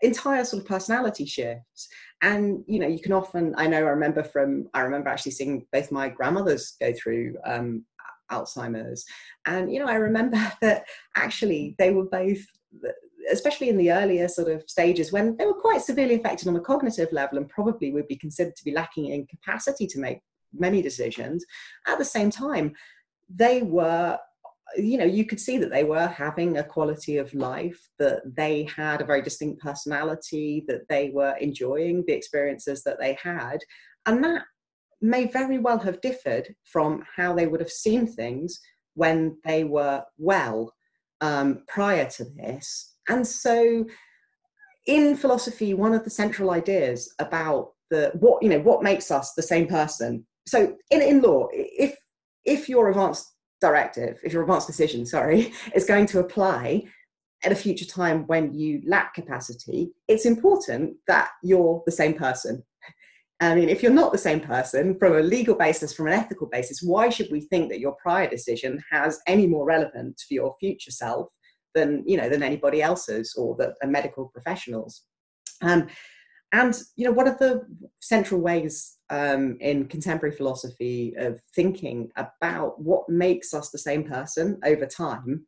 entire 0.01 0.45
sort 0.45 0.61
of 0.61 0.67
personality 0.67 1.25
shifts. 1.25 1.87
And 2.21 2.63
you 2.67 2.79
know 2.79 2.87
you 2.87 2.99
can 2.99 3.13
often 3.13 3.53
i 3.57 3.65
know 3.65 3.77
i 3.77 3.89
remember 3.89 4.23
from 4.23 4.67
i 4.73 4.81
remember 4.81 5.09
actually 5.09 5.31
seeing 5.31 5.65
both 5.71 5.91
my 5.91 6.09
grandmothers 6.09 6.75
go 6.79 6.91
through 6.93 7.35
um, 7.45 7.85
alzheimer's. 8.31 9.05
And 9.45 9.71
you 9.71 9.79
know 9.79 9.87
i 9.87 9.95
remember 9.95 10.37
that 10.61 10.85
actually 11.15 11.75
they 11.79 11.91
were 11.91 12.05
both 12.05 12.39
especially 13.31 13.69
in 13.69 13.77
the 13.77 13.91
earlier 13.91 14.27
sort 14.27 14.49
of 14.49 14.63
stages 14.67 15.11
when 15.11 15.35
they 15.37 15.45
were 15.45 15.53
quite 15.53 15.81
severely 15.81 16.15
affected 16.15 16.47
on 16.47 16.53
the 16.53 16.59
cognitive 16.59 17.11
level 17.11 17.37
and 17.37 17.49
probably 17.49 17.91
would 17.91 18.07
be 18.07 18.15
considered 18.15 18.55
to 18.55 18.63
be 18.63 18.71
lacking 18.71 19.07
in 19.07 19.27
capacity 19.27 19.85
to 19.85 19.99
make 19.99 20.19
many 20.53 20.81
decisions. 20.81 21.45
At 21.87 21.97
the 21.97 22.05
same 22.05 22.29
time 22.29 22.73
they 23.29 23.61
were 23.61 24.17
you 24.77 24.97
know 24.97 25.05
you 25.05 25.25
could 25.25 25.39
see 25.39 25.57
that 25.57 25.71
they 25.71 25.83
were 25.83 26.07
having 26.07 26.57
a 26.57 26.63
quality 26.63 27.17
of 27.17 27.33
life 27.33 27.89
that 27.97 28.21
they 28.35 28.63
had 28.75 29.01
a 29.01 29.05
very 29.05 29.21
distinct 29.21 29.61
personality 29.61 30.63
that 30.67 30.87
they 30.89 31.09
were 31.09 31.35
enjoying 31.39 32.03
the 32.05 32.13
experiences 32.13 32.83
that 32.83 32.99
they 32.99 33.17
had. 33.21 33.59
And 34.05 34.23
that 34.23 34.43
may 35.01 35.25
very 35.25 35.57
well 35.57 35.79
have 35.79 36.01
differed 36.01 36.53
from 36.63 37.03
how 37.15 37.33
they 37.33 37.47
would 37.47 37.59
have 37.61 37.71
seen 37.71 38.05
things 38.05 38.59
when 38.95 39.37
they 39.43 39.63
were 39.63 40.03
well 40.17 40.73
um, 41.21 41.63
prior 41.67 42.05
to 42.11 42.25
this. 42.25 42.95
And 43.07 43.25
so 43.25 43.85
in 44.87 45.15
philosophy 45.15 45.73
one 45.73 45.93
of 45.93 46.03
the 46.03 46.09
central 46.09 46.51
ideas 46.51 47.13
about 47.19 47.71
the 47.89 48.11
what 48.19 48.41
you 48.41 48.49
know 48.49 48.59
what 48.59 48.83
makes 48.83 49.11
us 49.11 49.33
the 49.33 49.41
same 49.41 49.67
person 49.67 50.25
so 50.49 50.75
in, 50.89 51.01
in 51.01 51.21
law, 51.21 51.47
if 51.51 51.95
if 52.45 52.67
your 52.67 52.89
advanced 52.89 53.27
directive, 53.61 54.19
if 54.23 54.33
your 54.33 54.43
advanced 54.43 54.67
decision, 54.67 55.05
sorry, 55.05 55.53
is 55.75 55.85
going 55.85 56.05
to 56.07 56.19
apply 56.19 56.83
at 57.43 57.51
a 57.51 57.55
future 57.55 57.85
time 57.85 58.25
when 58.27 58.53
you 58.53 58.81
lack 58.85 59.13
capacity, 59.13 59.91
it's 60.07 60.25
important 60.25 60.95
that 61.07 61.29
you're 61.43 61.81
the 61.85 61.91
same 61.91 62.13
person. 62.13 62.63
I 63.41 63.55
mean, 63.55 63.69
if 63.69 63.81
you're 63.81 63.93
not 63.93 64.11
the 64.11 64.17
same 64.17 64.41
person 64.41 64.97
from 64.99 65.15
a 65.15 65.21
legal 65.21 65.55
basis, 65.55 65.93
from 65.93 66.07
an 66.07 66.13
ethical 66.13 66.47
basis, 66.47 66.81
why 66.81 67.07
should 67.07 67.31
we 67.31 67.39
think 67.41 67.69
that 67.69 67.79
your 67.79 67.95
prior 68.01 68.29
decision 68.29 68.83
has 68.91 69.19
any 69.27 69.47
more 69.47 69.65
relevance 69.65 70.25
for 70.27 70.33
your 70.33 70.55
future 70.59 70.91
self 70.91 71.29
than 71.73 72.03
you 72.05 72.17
know 72.17 72.27
than 72.27 72.43
anybody 72.43 72.81
else's 72.81 73.33
or 73.37 73.55
the 73.55 73.73
medical 73.87 74.27
professionals? 74.33 75.03
Um, 75.61 75.87
and 76.51 76.75
you 76.95 77.05
know, 77.05 77.11
one 77.11 77.27
of 77.27 77.37
the 77.37 77.65
central 77.99 78.41
ways 78.41 78.97
um, 79.09 79.57
in 79.59 79.85
contemporary 79.85 80.35
philosophy 80.35 81.13
of 81.17 81.39
thinking 81.55 82.09
about 82.15 82.79
what 82.81 83.07
makes 83.07 83.53
us 83.53 83.69
the 83.69 83.77
same 83.77 84.03
person 84.03 84.59
over 84.65 84.85
time, 84.85 85.45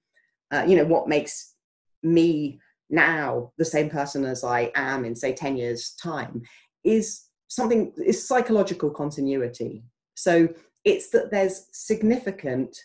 uh, 0.51 0.63
you 0.67 0.75
know, 0.75 0.85
what 0.85 1.07
makes 1.07 1.55
me 2.03 2.59
now 2.89 3.51
the 3.57 3.65
same 3.65 3.89
person 3.89 4.25
as 4.25 4.43
I 4.43 4.71
am 4.75 5.05
in, 5.05 5.15
say, 5.15 5.33
10 5.33 5.57
years' 5.57 5.95
time, 6.01 6.43
is 6.83 7.25
something, 7.47 7.93
is 8.05 8.27
psychological 8.27 8.91
continuity. 8.91 9.83
So 10.15 10.49
it's 10.83 11.09
that 11.11 11.31
there's 11.31 11.67
significant 11.71 12.77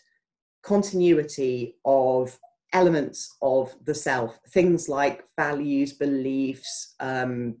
continuity 0.63 1.75
of 1.85 2.37
elements 2.73 3.35
of 3.41 3.75
the 3.85 3.93
self, 3.93 4.39
things 4.49 4.89
like 4.89 5.23
values, 5.37 5.93
beliefs, 5.93 6.95
um, 6.99 7.57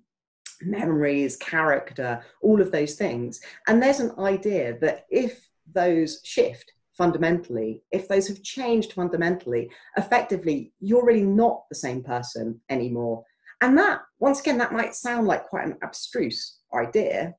memories, 0.61 1.35
character, 1.37 2.23
all 2.41 2.61
of 2.61 2.71
those 2.71 2.95
things. 2.95 3.41
And 3.67 3.81
there's 3.81 3.99
an 3.99 4.11
idea 4.19 4.77
that 4.79 5.05
if 5.09 5.49
those 5.73 6.21
shift 6.23 6.71
fundamentally, 6.97 7.81
if 7.91 8.07
those 8.07 8.27
have 8.27 8.41
changed 8.41 8.93
fundamentally, 8.93 9.69
effectively, 9.97 10.73
you're 10.79 11.05
really 11.05 11.23
not 11.23 11.63
the 11.69 11.75
same 11.75 12.03
person 12.03 12.59
anymore. 12.69 13.23
And 13.61 13.77
that, 13.77 14.01
once 14.19 14.39
again, 14.39 14.57
that 14.59 14.73
might 14.73 14.95
sound 14.95 15.27
like 15.27 15.45
quite 15.45 15.65
an 15.65 15.77
abstruse 15.83 16.59
idea, 16.73 17.35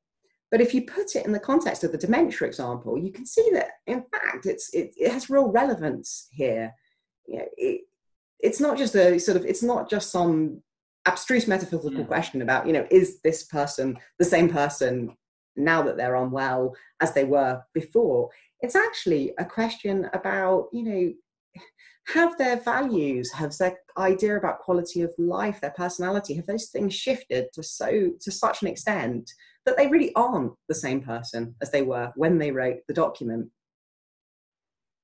but 0.51 0.61
if 0.61 0.73
you 0.73 0.81
put 0.83 1.15
it 1.15 1.25
in 1.25 1.31
the 1.31 1.39
context 1.39 1.83
of 1.83 1.91
the 1.91 1.97
dementia 1.97 2.47
example, 2.47 2.97
you 2.97 3.11
can 3.11 3.25
see 3.25 3.49
that, 3.53 3.69
in 3.85 4.03
fact, 4.11 4.45
it's, 4.45 4.73
it, 4.73 4.93
it 4.97 5.11
has 5.11 5.29
real 5.29 5.51
relevance 5.51 6.27
here. 6.31 6.73
You 7.27 7.37
know, 7.37 7.45
it, 7.55 7.81
it's 8.39 8.59
not 8.59 8.77
just 8.77 8.95
a 8.95 9.19
sort 9.19 9.37
of, 9.37 9.45
it's 9.45 9.61
not 9.61 9.89
just 9.89 10.11
some 10.11 10.63
abstruse 11.05 11.47
metaphysical 11.47 11.91
mm. 11.91 12.07
question 12.07 12.41
about, 12.41 12.67
you 12.67 12.73
know, 12.73 12.87
is 12.91 13.19
this 13.21 13.43
person 13.43 13.97
the 14.17 14.25
same 14.25 14.49
person 14.49 15.15
now 15.55 15.81
that 15.81 15.97
they're 15.97 16.15
unwell 16.15 16.75
as 17.01 17.13
they 17.13 17.23
were 17.23 17.61
before? 17.73 18.29
It's 18.61 18.75
actually 18.75 19.33
a 19.37 19.45
question 19.45 20.09
about, 20.13 20.67
you 20.73 20.83
know, 20.83 21.13
have 22.13 22.37
their 22.37 22.57
values, 22.57 23.31
have 23.31 23.55
their 23.57 23.77
idea 23.97 24.37
about 24.37 24.59
quality 24.59 25.01
of 25.01 25.13
life, 25.17 25.61
their 25.61 25.71
personality, 25.71 26.33
have 26.35 26.47
those 26.47 26.69
things 26.69 26.93
shifted 26.93 27.47
to 27.53 27.63
so 27.63 28.11
to 28.19 28.31
such 28.31 28.61
an 28.61 28.67
extent 28.67 29.31
that 29.65 29.77
they 29.77 29.87
really 29.87 30.13
aren't 30.15 30.53
the 30.67 30.75
same 30.75 31.01
person 31.01 31.55
as 31.61 31.71
they 31.71 31.81
were 31.81 32.11
when 32.15 32.37
they 32.37 32.51
wrote 32.51 32.79
the 32.87 32.93
document? 32.93 33.49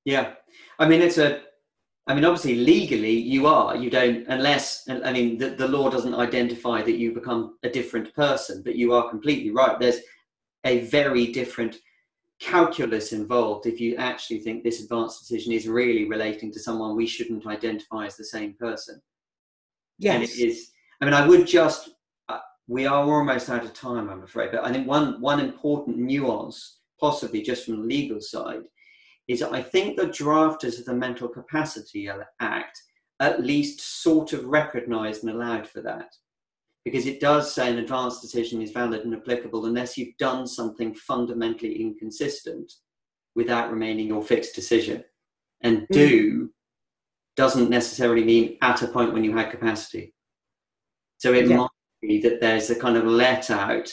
Yeah, 0.03 0.33
I 0.79 0.87
mean 0.87 1.01
it's 1.01 1.17
a 1.17 1.41
I 2.07 2.13
mean, 2.13 2.23
obviously, 2.23 2.55
legally, 2.55 3.13
you 3.13 3.47
are. 3.47 3.75
You 3.75 3.89
don't, 3.89 4.27
unless, 4.27 4.87
I 4.87 5.11
mean, 5.11 5.39
the, 5.39 5.49
the 5.49 5.67
law 5.67 5.89
doesn't 5.89 6.13
identify 6.13 6.83
that 6.83 6.97
you 6.97 7.13
become 7.13 7.57
a 7.63 7.69
different 7.69 8.13
person, 8.13 8.61
but 8.63 8.75
you 8.75 8.93
are 8.93 9.09
completely 9.09 9.49
right. 9.49 9.79
There's 9.79 10.01
a 10.65 10.81
very 10.81 11.31
different 11.31 11.77
calculus 12.39 13.11
involved 13.11 13.65
if 13.65 13.79
you 13.79 13.95
actually 13.95 14.39
think 14.39 14.63
this 14.63 14.83
advanced 14.83 15.19
decision 15.19 15.53
is 15.53 15.67
really 15.67 16.07
relating 16.07 16.51
to 16.51 16.59
someone 16.59 16.95
we 16.95 17.07
shouldn't 17.07 17.47
identify 17.47 18.05
as 18.05 18.17
the 18.17 18.25
same 18.25 18.53
person. 18.53 19.01
Yes. 19.97 20.15
And 20.15 20.23
it 20.23 20.37
is, 20.37 20.69
I 21.01 21.05
mean, 21.05 21.13
I 21.13 21.25
would 21.25 21.47
just, 21.47 21.89
uh, 22.29 22.39
we 22.67 22.85
are 22.85 23.03
almost 23.03 23.49
out 23.49 23.63
of 23.63 23.73
time, 23.73 24.09
I'm 24.09 24.23
afraid, 24.23 24.51
but 24.51 24.63
I 24.63 24.71
think 24.71 24.87
one, 24.87 25.19
one 25.21 25.39
important 25.39 25.97
nuance, 25.97 26.81
possibly 26.99 27.41
just 27.41 27.65
from 27.65 27.77
the 27.77 27.87
legal 27.87 28.21
side, 28.21 28.63
is 29.27 29.39
that 29.39 29.53
I 29.53 29.61
think 29.61 29.97
the 29.97 30.07
drafters 30.07 30.79
of 30.79 30.85
the 30.85 30.93
Mental 30.93 31.27
Capacity 31.27 32.09
Act 32.39 32.81
at 33.19 33.43
least 33.43 34.03
sort 34.03 34.33
of 34.33 34.45
recognised 34.45 35.23
and 35.23 35.33
allowed 35.33 35.67
for 35.67 35.81
that. 35.81 36.13
Because 36.83 37.07
it 37.07 37.19
does 37.19 37.53
say 37.53 37.71
an 37.71 37.79
advanced 37.79 38.21
decision 38.21 38.61
is 38.61 38.71
valid 38.71 39.05
and 39.05 39.15
applicable 39.15 39.65
unless 39.65 39.97
you've 39.97 40.17
done 40.17 40.45
something 40.45 40.93
fundamentally 40.93 41.81
inconsistent 41.81 42.71
without 43.35 43.71
remaining 43.71 44.07
your 44.07 44.21
fixed 44.21 44.53
decision. 44.53 45.03
And 45.61 45.81
mm. 45.81 45.87
do 45.89 46.49
doesn't 47.35 47.69
necessarily 47.69 48.23
mean 48.23 48.57
at 48.61 48.81
a 48.81 48.87
point 48.87 49.13
when 49.13 49.23
you 49.23 49.35
had 49.35 49.51
capacity. 49.51 50.13
So 51.17 51.33
it 51.33 51.47
yeah. 51.47 51.57
might 51.57 51.69
be 52.01 52.21
that 52.21 52.39
there's 52.39 52.69
a 52.69 52.79
kind 52.79 52.97
of 52.97 53.05
let 53.05 53.49
out 53.49 53.91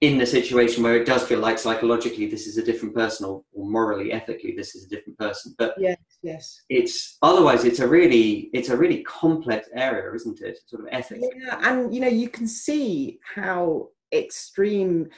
in 0.00 0.16
the 0.16 0.26
situation 0.26 0.82
where 0.82 0.96
it 0.96 1.06
does 1.06 1.24
feel 1.24 1.40
like 1.40 1.58
psychologically 1.58 2.26
this 2.26 2.46
is 2.46 2.56
a 2.56 2.62
different 2.62 2.94
person 2.94 3.26
or, 3.26 3.42
or, 3.52 3.68
morally 3.68 4.12
ethically 4.12 4.54
this 4.56 4.74
is 4.74 4.84
a 4.84 4.88
different 4.88 5.18
person. 5.18 5.54
But 5.58 5.74
yes 5.78 5.98
yes. 6.22 6.62
it's 6.68 7.18
otherwise 7.22 7.64
it's 7.64 7.80
a 7.80 7.88
really 7.88 8.50
it's 8.52 8.68
a 8.68 8.76
really 8.76 9.02
complex 9.02 9.68
area 9.74 10.12
isn't 10.14 10.40
it? 10.40 10.58
Sort 10.66 10.82
of 10.82 10.88
ethics. 10.92 11.26
Yeah 11.36 11.58
and 11.62 11.94
you 11.94 12.00
know 12.00 12.08
you 12.08 12.28
can 12.28 12.46
see 12.46 13.18
how 13.34 13.88
extreme 14.12 15.08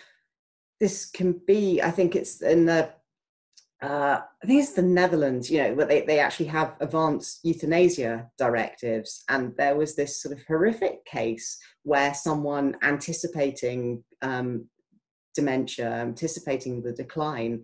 this 0.81 1.11
can 1.11 1.41
be. 1.47 1.83
I 1.83 1.91
think 1.91 2.17
it's 2.17 2.43
in 2.43 2.65
the 2.65 2.91
uh, 3.83 4.21
I 4.43 4.47
think 4.47 4.63
it's 4.63 4.73
the 4.73 4.83
Netherlands, 4.83 5.51
you 5.51 5.63
know, 5.63 5.73
where 5.73 5.87
they, 5.87 6.03
they 6.03 6.19
actually 6.19 6.47
have 6.47 6.77
advanced 6.81 7.41
euthanasia 7.45 8.29
directives. 8.37 9.25
And 9.31 9.55
there 9.57 9.75
was 9.75 9.97
this 9.97 10.21
sort 10.21 10.37
of 10.37 10.45
horrific 10.47 11.03
case 11.07 11.59
where 11.85 12.13
someone 12.13 12.77
anticipating 12.83 14.05
um, 14.23 14.67
dementia, 15.35 15.91
anticipating 15.91 16.83
the 16.83 16.93
decline, 16.93 17.63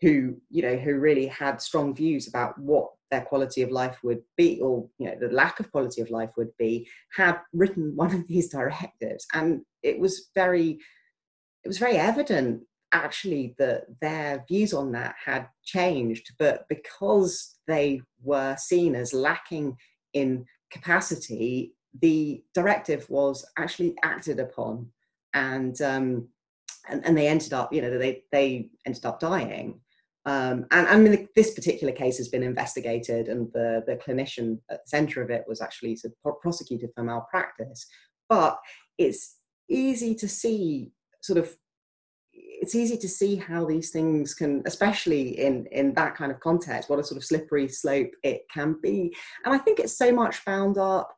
who, 0.00 0.36
you 0.50 0.62
know, 0.62 0.76
who 0.76 0.98
really 0.98 1.26
had 1.26 1.60
strong 1.60 1.94
views 1.94 2.28
about 2.28 2.58
what 2.58 2.90
their 3.10 3.22
quality 3.22 3.62
of 3.62 3.70
life 3.70 3.96
would 4.02 4.20
be, 4.36 4.60
or, 4.60 4.88
you 4.98 5.06
know, 5.06 5.16
the 5.18 5.32
lack 5.34 5.60
of 5.60 5.70
quality 5.70 6.02
of 6.02 6.10
life 6.10 6.30
would 6.36 6.54
be, 6.58 6.86
had 7.14 7.38
written 7.52 7.92
one 7.96 8.14
of 8.14 8.26
these 8.26 8.48
directives. 8.48 9.26
And 9.32 9.62
it 9.82 9.98
was 9.98 10.30
very, 10.34 10.78
it 11.64 11.68
was 11.68 11.78
very 11.78 11.96
evident 11.96 12.62
actually 12.92 13.54
that 13.58 13.84
their 14.00 14.44
views 14.48 14.72
on 14.72 14.92
that 14.92 15.14
had 15.22 15.48
changed, 15.64 16.32
but 16.38 16.66
because 16.68 17.56
they 17.66 18.00
were 18.22 18.56
seen 18.58 18.94
as 18.94 19.12
lacking 19.12 19.76
in 20.12 20.44
capacity, 20.70 21.74
the 22.00 22.42
directive 22.54 23.08
was 23.10 23.44
actually 23.58 23.94
acted 24.02 24.38
upon, 24.40 24.88
and 25.36 25.80
um, 25.82 26.28
and, 26.88 27.04
and 27.04 27.16
they 27.16 27.28
ended 27.28 27.52
up, 27.52 27.72
you 27.72 27.82
know, 27.82 27.96
they 27.96 28.24
they 28.32 28.70
ended 28.86 29.04
up 29.04 29.20
dying. 29.20 29.80
Um, 30.24 30.66
and 30.72 30.88
I 30.88 30.96
mean, 30.96 31.28
this 31.36 31.54
particular 31.54 31.92
case 31.92 32.16
has 32.16 32.28
been 32.28 32.42
investigated, 32.42 33.28
and 33.28 33.52
the, 33.52 33.84
the 33.86 33.96
clinician 33.96 34.58
at 34.70 34.84
the 34.84 34.88
centre 34.88 35.22
of 35.22 35.30
it 35.30 35.44
was 35.46 35.60
actually 35.60 35.96
prosecuted 36.40 36.90
for 36.94 37.04
malpractice. 37.04 37.86
But 38.28 38.58
it's 38.98 39.36
easy 39.68 40.14
to 40.16 40.26
see 40.26 40.90
sort 41.22 41.38
of 41.38 41.54
it's 42.32 42.74
easy 42.74 42.96
to 42.96 43.08
see 43.08 43.36
how 43.36 43.64
these 43.64 43.90
things 43.90 44.34
can 44.34 44.62
especially 44.66 45.38
in 45.40 45.66
in 45.66 45.92
that 45.94 46.14
kind 46.14 46.30
of 46.30 46.38
context 46.40 46.88
what 46.88 46.98
a 46.98 47.04
sort 47.04 47.16
of 47.16 47.24
slippery 47.24 47.66
slope 47.66 48.10
it 48.22 48.42
can 48.52 48.76
be 48.82 49.14
and 49.44 49.54
i 49.54 49.58
think 49.58 49.80
it's 49.80 49.98
so 49.98 50.12
much 50.12 50.44
bound 50.44 50.78
up 50.78 51.15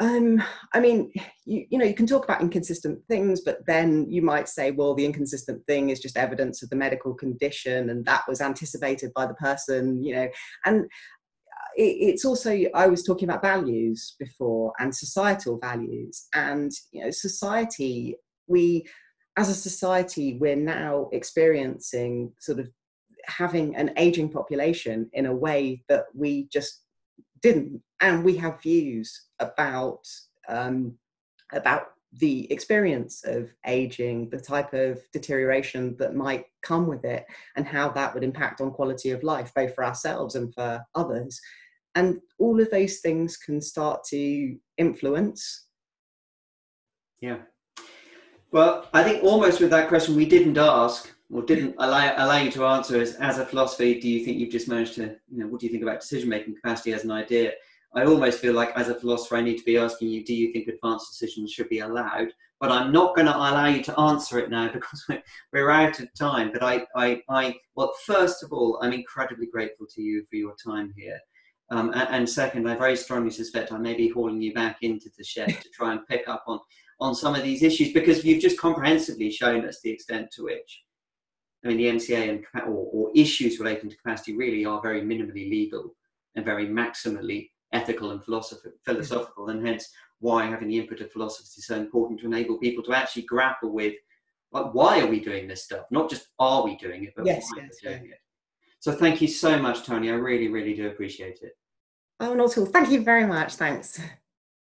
um, 0.00 0.42
I 0.72 0.80
mean, 0.80 1.12
you, 1.44 1.66
you 1.70 1.78
know, 1.78 1.84
you 1.84 1.94
can 1.94 2.06
talk 2.06 2.24
about 2.24 2.40
inconsistent 2.40 3.04
things, 3.08 3.40
but 3.40 3.66
then 3.66 4.06
you 4.08 4.22
might 4.22 4.48
say, 4.48 4.70
well, 4.70 4.94
the 4.94 5.04
inconsistent 5.04 5.64
thing 5.66 5.90
is 5.90 6.00
just 6.00 6.16
evidence 6.16 6.62
of 6.62 6.70
the 6.70 6.76
medical 6.76 7.14
condition, 7.14 7.90
and 7.90 8.04
that 8.04 8.22
was 8.28 8.40
anticipated 8.40 9.12
by 9.14 9.26
the 9.26 9.34
person, 9.34 10.02
you 10.02 10.14
know. 10.14 10.28
And 10.64 10.84
it, 11.76 11.82
it's 11.82 12.24
also, 12.24 12.56
I 12.74 12.86
was 12.86 13.02
talking 13.02 13.28
about 13.28 13.42
values 13.42 14.14
before 14.18 14.72
and 14.78 14.94
societal 14.94 15.58
values, 15.58 16.28
and 16.34 16.70
you 16.92 17.04
know, 17.04 17.10
society, 17.10 18.16
we 18.46 18.86
as 19.38 19.48
a 19.48 19.54
society, 19.54 20.36
we're 20.40 20.56
now 20.56 21.08
experiencing 21.12 22.32
sort 22.40 22.58
of 22.58 22.68
having 23.26 23.76
an 23.76 23.92
aging 23.96 24.28
population 24.28 25.08
in 25.12 25.26
a 25.26 25.34
way 25.34 25.80
that 25.88 26.06
we 26.12 26.48
just 26.52 26.82
didn't, 27.40 27.80
and 28.00 28.24
we 28.24 28.36
have 28.36 28.62
views 28.62 29.26
about 29.40 30.06
um, 30.48 30.94
about 31.52 31.88
the 32.14 32.50
experience 32.50 33.22
of 33.24 33.50
aging, 33.66 34.30
the 34.30 34.40
type 34.40 34.72
of 34.72 34.98
deterioration 35.12 35.94
that 35.98 36.14
might 36.14 36.46
come 36.62 36.86
with 36.86 37.04
it, 37.04 37.26
and 37.56 37.66
how 37.66 37.90
that 37.90 38.14
would 38.14 38.24
impact 38.24 38.60
on 38.60 38.70
quality 38.70 39.10
of 39.10 39.22
life, 39.22 39.52
both 39.54 39.74
for 39.74 39.84
ourselves 39.84 40.34
and 40.34 40.54
for 40.54 40.82
others. 40.94 41.40
And 41.94 42.20
all 42.38 42.60
of 42.60 42.70
those 42.70 42.98
things 42.98 43.36
can 43.36 43.60
start 43.60 44.04
to 44.04 44.56
influence. 44.78 45.66
Yeah, 47.20 47.38
well, 48.50 48.88
I 48.94 49.02
think 49.02 49.22
almost 49.22 49.60
with 49.60 49.70
that 49.70 49.88
question 49.88 50.16
we 50.16 50.26
didn't 50.26 50.56
ask 50.56 51.12
or 51.30 51.42
didn't 51.42 51.74
allow, 51.78 52.14
allow 52.16 52.38
you 52.38 52.50
to 52.52 52.64
answer 52.64 53.00
is 53.00 53.14
as 53.16 53.38
a 53.38 53.44
philosophy, 53.44 54.00
do 54.00 54.08
you 54.08 54.24
think 54.24 54.38
you've 54.38 54.50
just 54.50 54.68
managed 54.68 54.94
to, 54.94 55.16
you 55.30 55.38
know, 55.38 55.46
what 55.46 55.60
do 55.60 55.66
you 55.66 55.72
think 55.72 55.82
about 55.82 56.00
decision 56.00 56.30
making 56.30 56.54
capacity 56.54 56.94
as 56.94 57.04
an 57.04 57.10
idea? 57.10 57.52
I 57.94 58.04
almost 58.04 58.40
feel 58.40 58.52
like 58.52 58.76
as 58.76 58.88
a 58.88 58.94
philosopher, 58.94 59.36
I 59.36 59.40
need 59.40 59.58
to 59.58 59.64
be 59.64 59.78
asking 59.78 60.08
you, 60.08 60.24
do 60.24 60.34
you 60.34 60.52
think 60.52 60.68
advanced 60.68 61.10
decisions 61.10 61.52
should 61.52 61.68
be 61.68 61.80
allowed? 61.80 62.28
But 62.60 62.72
I'm 62.72 62.92
not 62.92 63.14
going 63.14 63.26
to 63.26 63.36
allow 63.36 63.66
you 63.66 63.82
to 63.84 63.98
answer 63.98 64.38
it 64.38 64.50
now 64.50 64.68
because 64.72 65.04
we're, 65.08 65.22
we're 65.52 65.70
out 65.70 66.00
of 66.00 66.12
time. 66.14 66.50
But 66.52 66.62
I, 66.62 66.86
I, 66.94 67.22
I, 67.28 67.54
well, 67.76 67.94
first 68.04 68.42
of 68.42 68.52
all, 68.52 68.78
I'm 68.82 68.92
incredibly 68.92 69.46
grateful 69.46 69.86
to 69.94 70.02
you 70.02 70.24
for 70.28 70.36
your 70.36 70.54
time 70.64 70.92
here. 70.96 71.18
Um, 71.70 71.90
and, 71.90 72.08
and, 72.08 72.28
second, 72.28 72.68
I 72.68 72.76
very 72.76 72.96
strongly 72.96 73.30
suspect 73.30 73.72
I 73.72 73.78
may 73.78 73.94
be 73.94 74.08
hauling 74.08 74.40
you 74.40 74.54
back 74.54 74.78
into 74.80 75.10
the 75.16 75.24
shed 75.24 75.48
to 75.48 75.68
try 75.74 75.92
and 75.92 76.06
pick 76.06 76.26
up 76.26 76.44
on 76.46 76.60
on 77.00 77.14
some 77.14 77.34
of 77.34 77.42
these 77.42 77.62
issues 77.62 77.92
because 77.92 78.24
you've 78.24 78.42
just 78.42 78.58
comprehensively 78.58 79.30
shown 79.30 79.64
us 79.64 79.80
the 79.80 79.90
extent 79.90 80.30
to 80.32 80.42
which, 80.44 80.82
I 81.64 81.68
mean, 81.68 81.76
the 81.76 81.86
MCA 81.86 82.28
and 82.28 82.44
or, 82.66 82.88
or 82.92 83.10
issues 83.14 83.60
relating 83.60 83.90
to 83.90 83.96
capacity 83.96 84.36
really 84.36 84.64
are 84.64 84.80
very 84.82 85.02
minimally 85.02 85.48
legal 85.48 85.94
and 86.34 86.44
very 86.44 86.66
maximally 86.66 87.50
ethical 87.72 88.10
and 88.12 88.20
hmm. 88.20 88.32
philosophical, 88.84 89.48
and 89.48 89.66
hence 89.66 89.90
why 90.20 90.46
having 90.46 90.68
the 90.68 90.78
input 90.78 91.00
of 91.00 91.12
philosophers 91.12 91.56
is 91.56 91.66
so 91.66 91.76
important 91.76 92.20
to 92.20 92.26
enable 92.26 92.58
people 92.58 92.82
to 92.84 92.92
actually 92.92 93.22
grapple 93.22 93.72
with 93.72 93.94
like 94.50 94.72
why 94.72 95.00
are 95.00 95.06
we 95.06 95.20
doing 95.20 95.46
this 95.46 95.64
stuff? 95.64 95.86
Not 95.90 96.08
just 96.08 96.28
are 96.38 96.64
we 96.64 96.76
doing 96.76 97.04
it, 97.04 97.12
but 97.16 97.26
yes, 97.26 97.46
why 97.54 97.62
yes, 97.62 97.64
are 97.84 97.88
we 97.90 97.94
doing 97.94 98.06
yeah. 98.06 98.14
it. 98.14 98.20
So 98.80 98.92
thank 98.92 99.20
you 99.20 99.28
so 99.28 99.60
much, 99.60 99.84
Tony. 99.84 100.10
I 100.10 100.14
really, 100.14 100.48
really 100.48 100.74
do 100.74 100.88
appreciate 100.88 101.40
it. 101.42 101.52
Oh, 102.20 102.34
not 102.34 102.52
at 102.52 102.58
all. 102.58 102.66
Thank 102.66 102.90
you 102.90 103.02
very 103.02 103.26
much. 103.26 103.54
Thanks. 103.54 104.00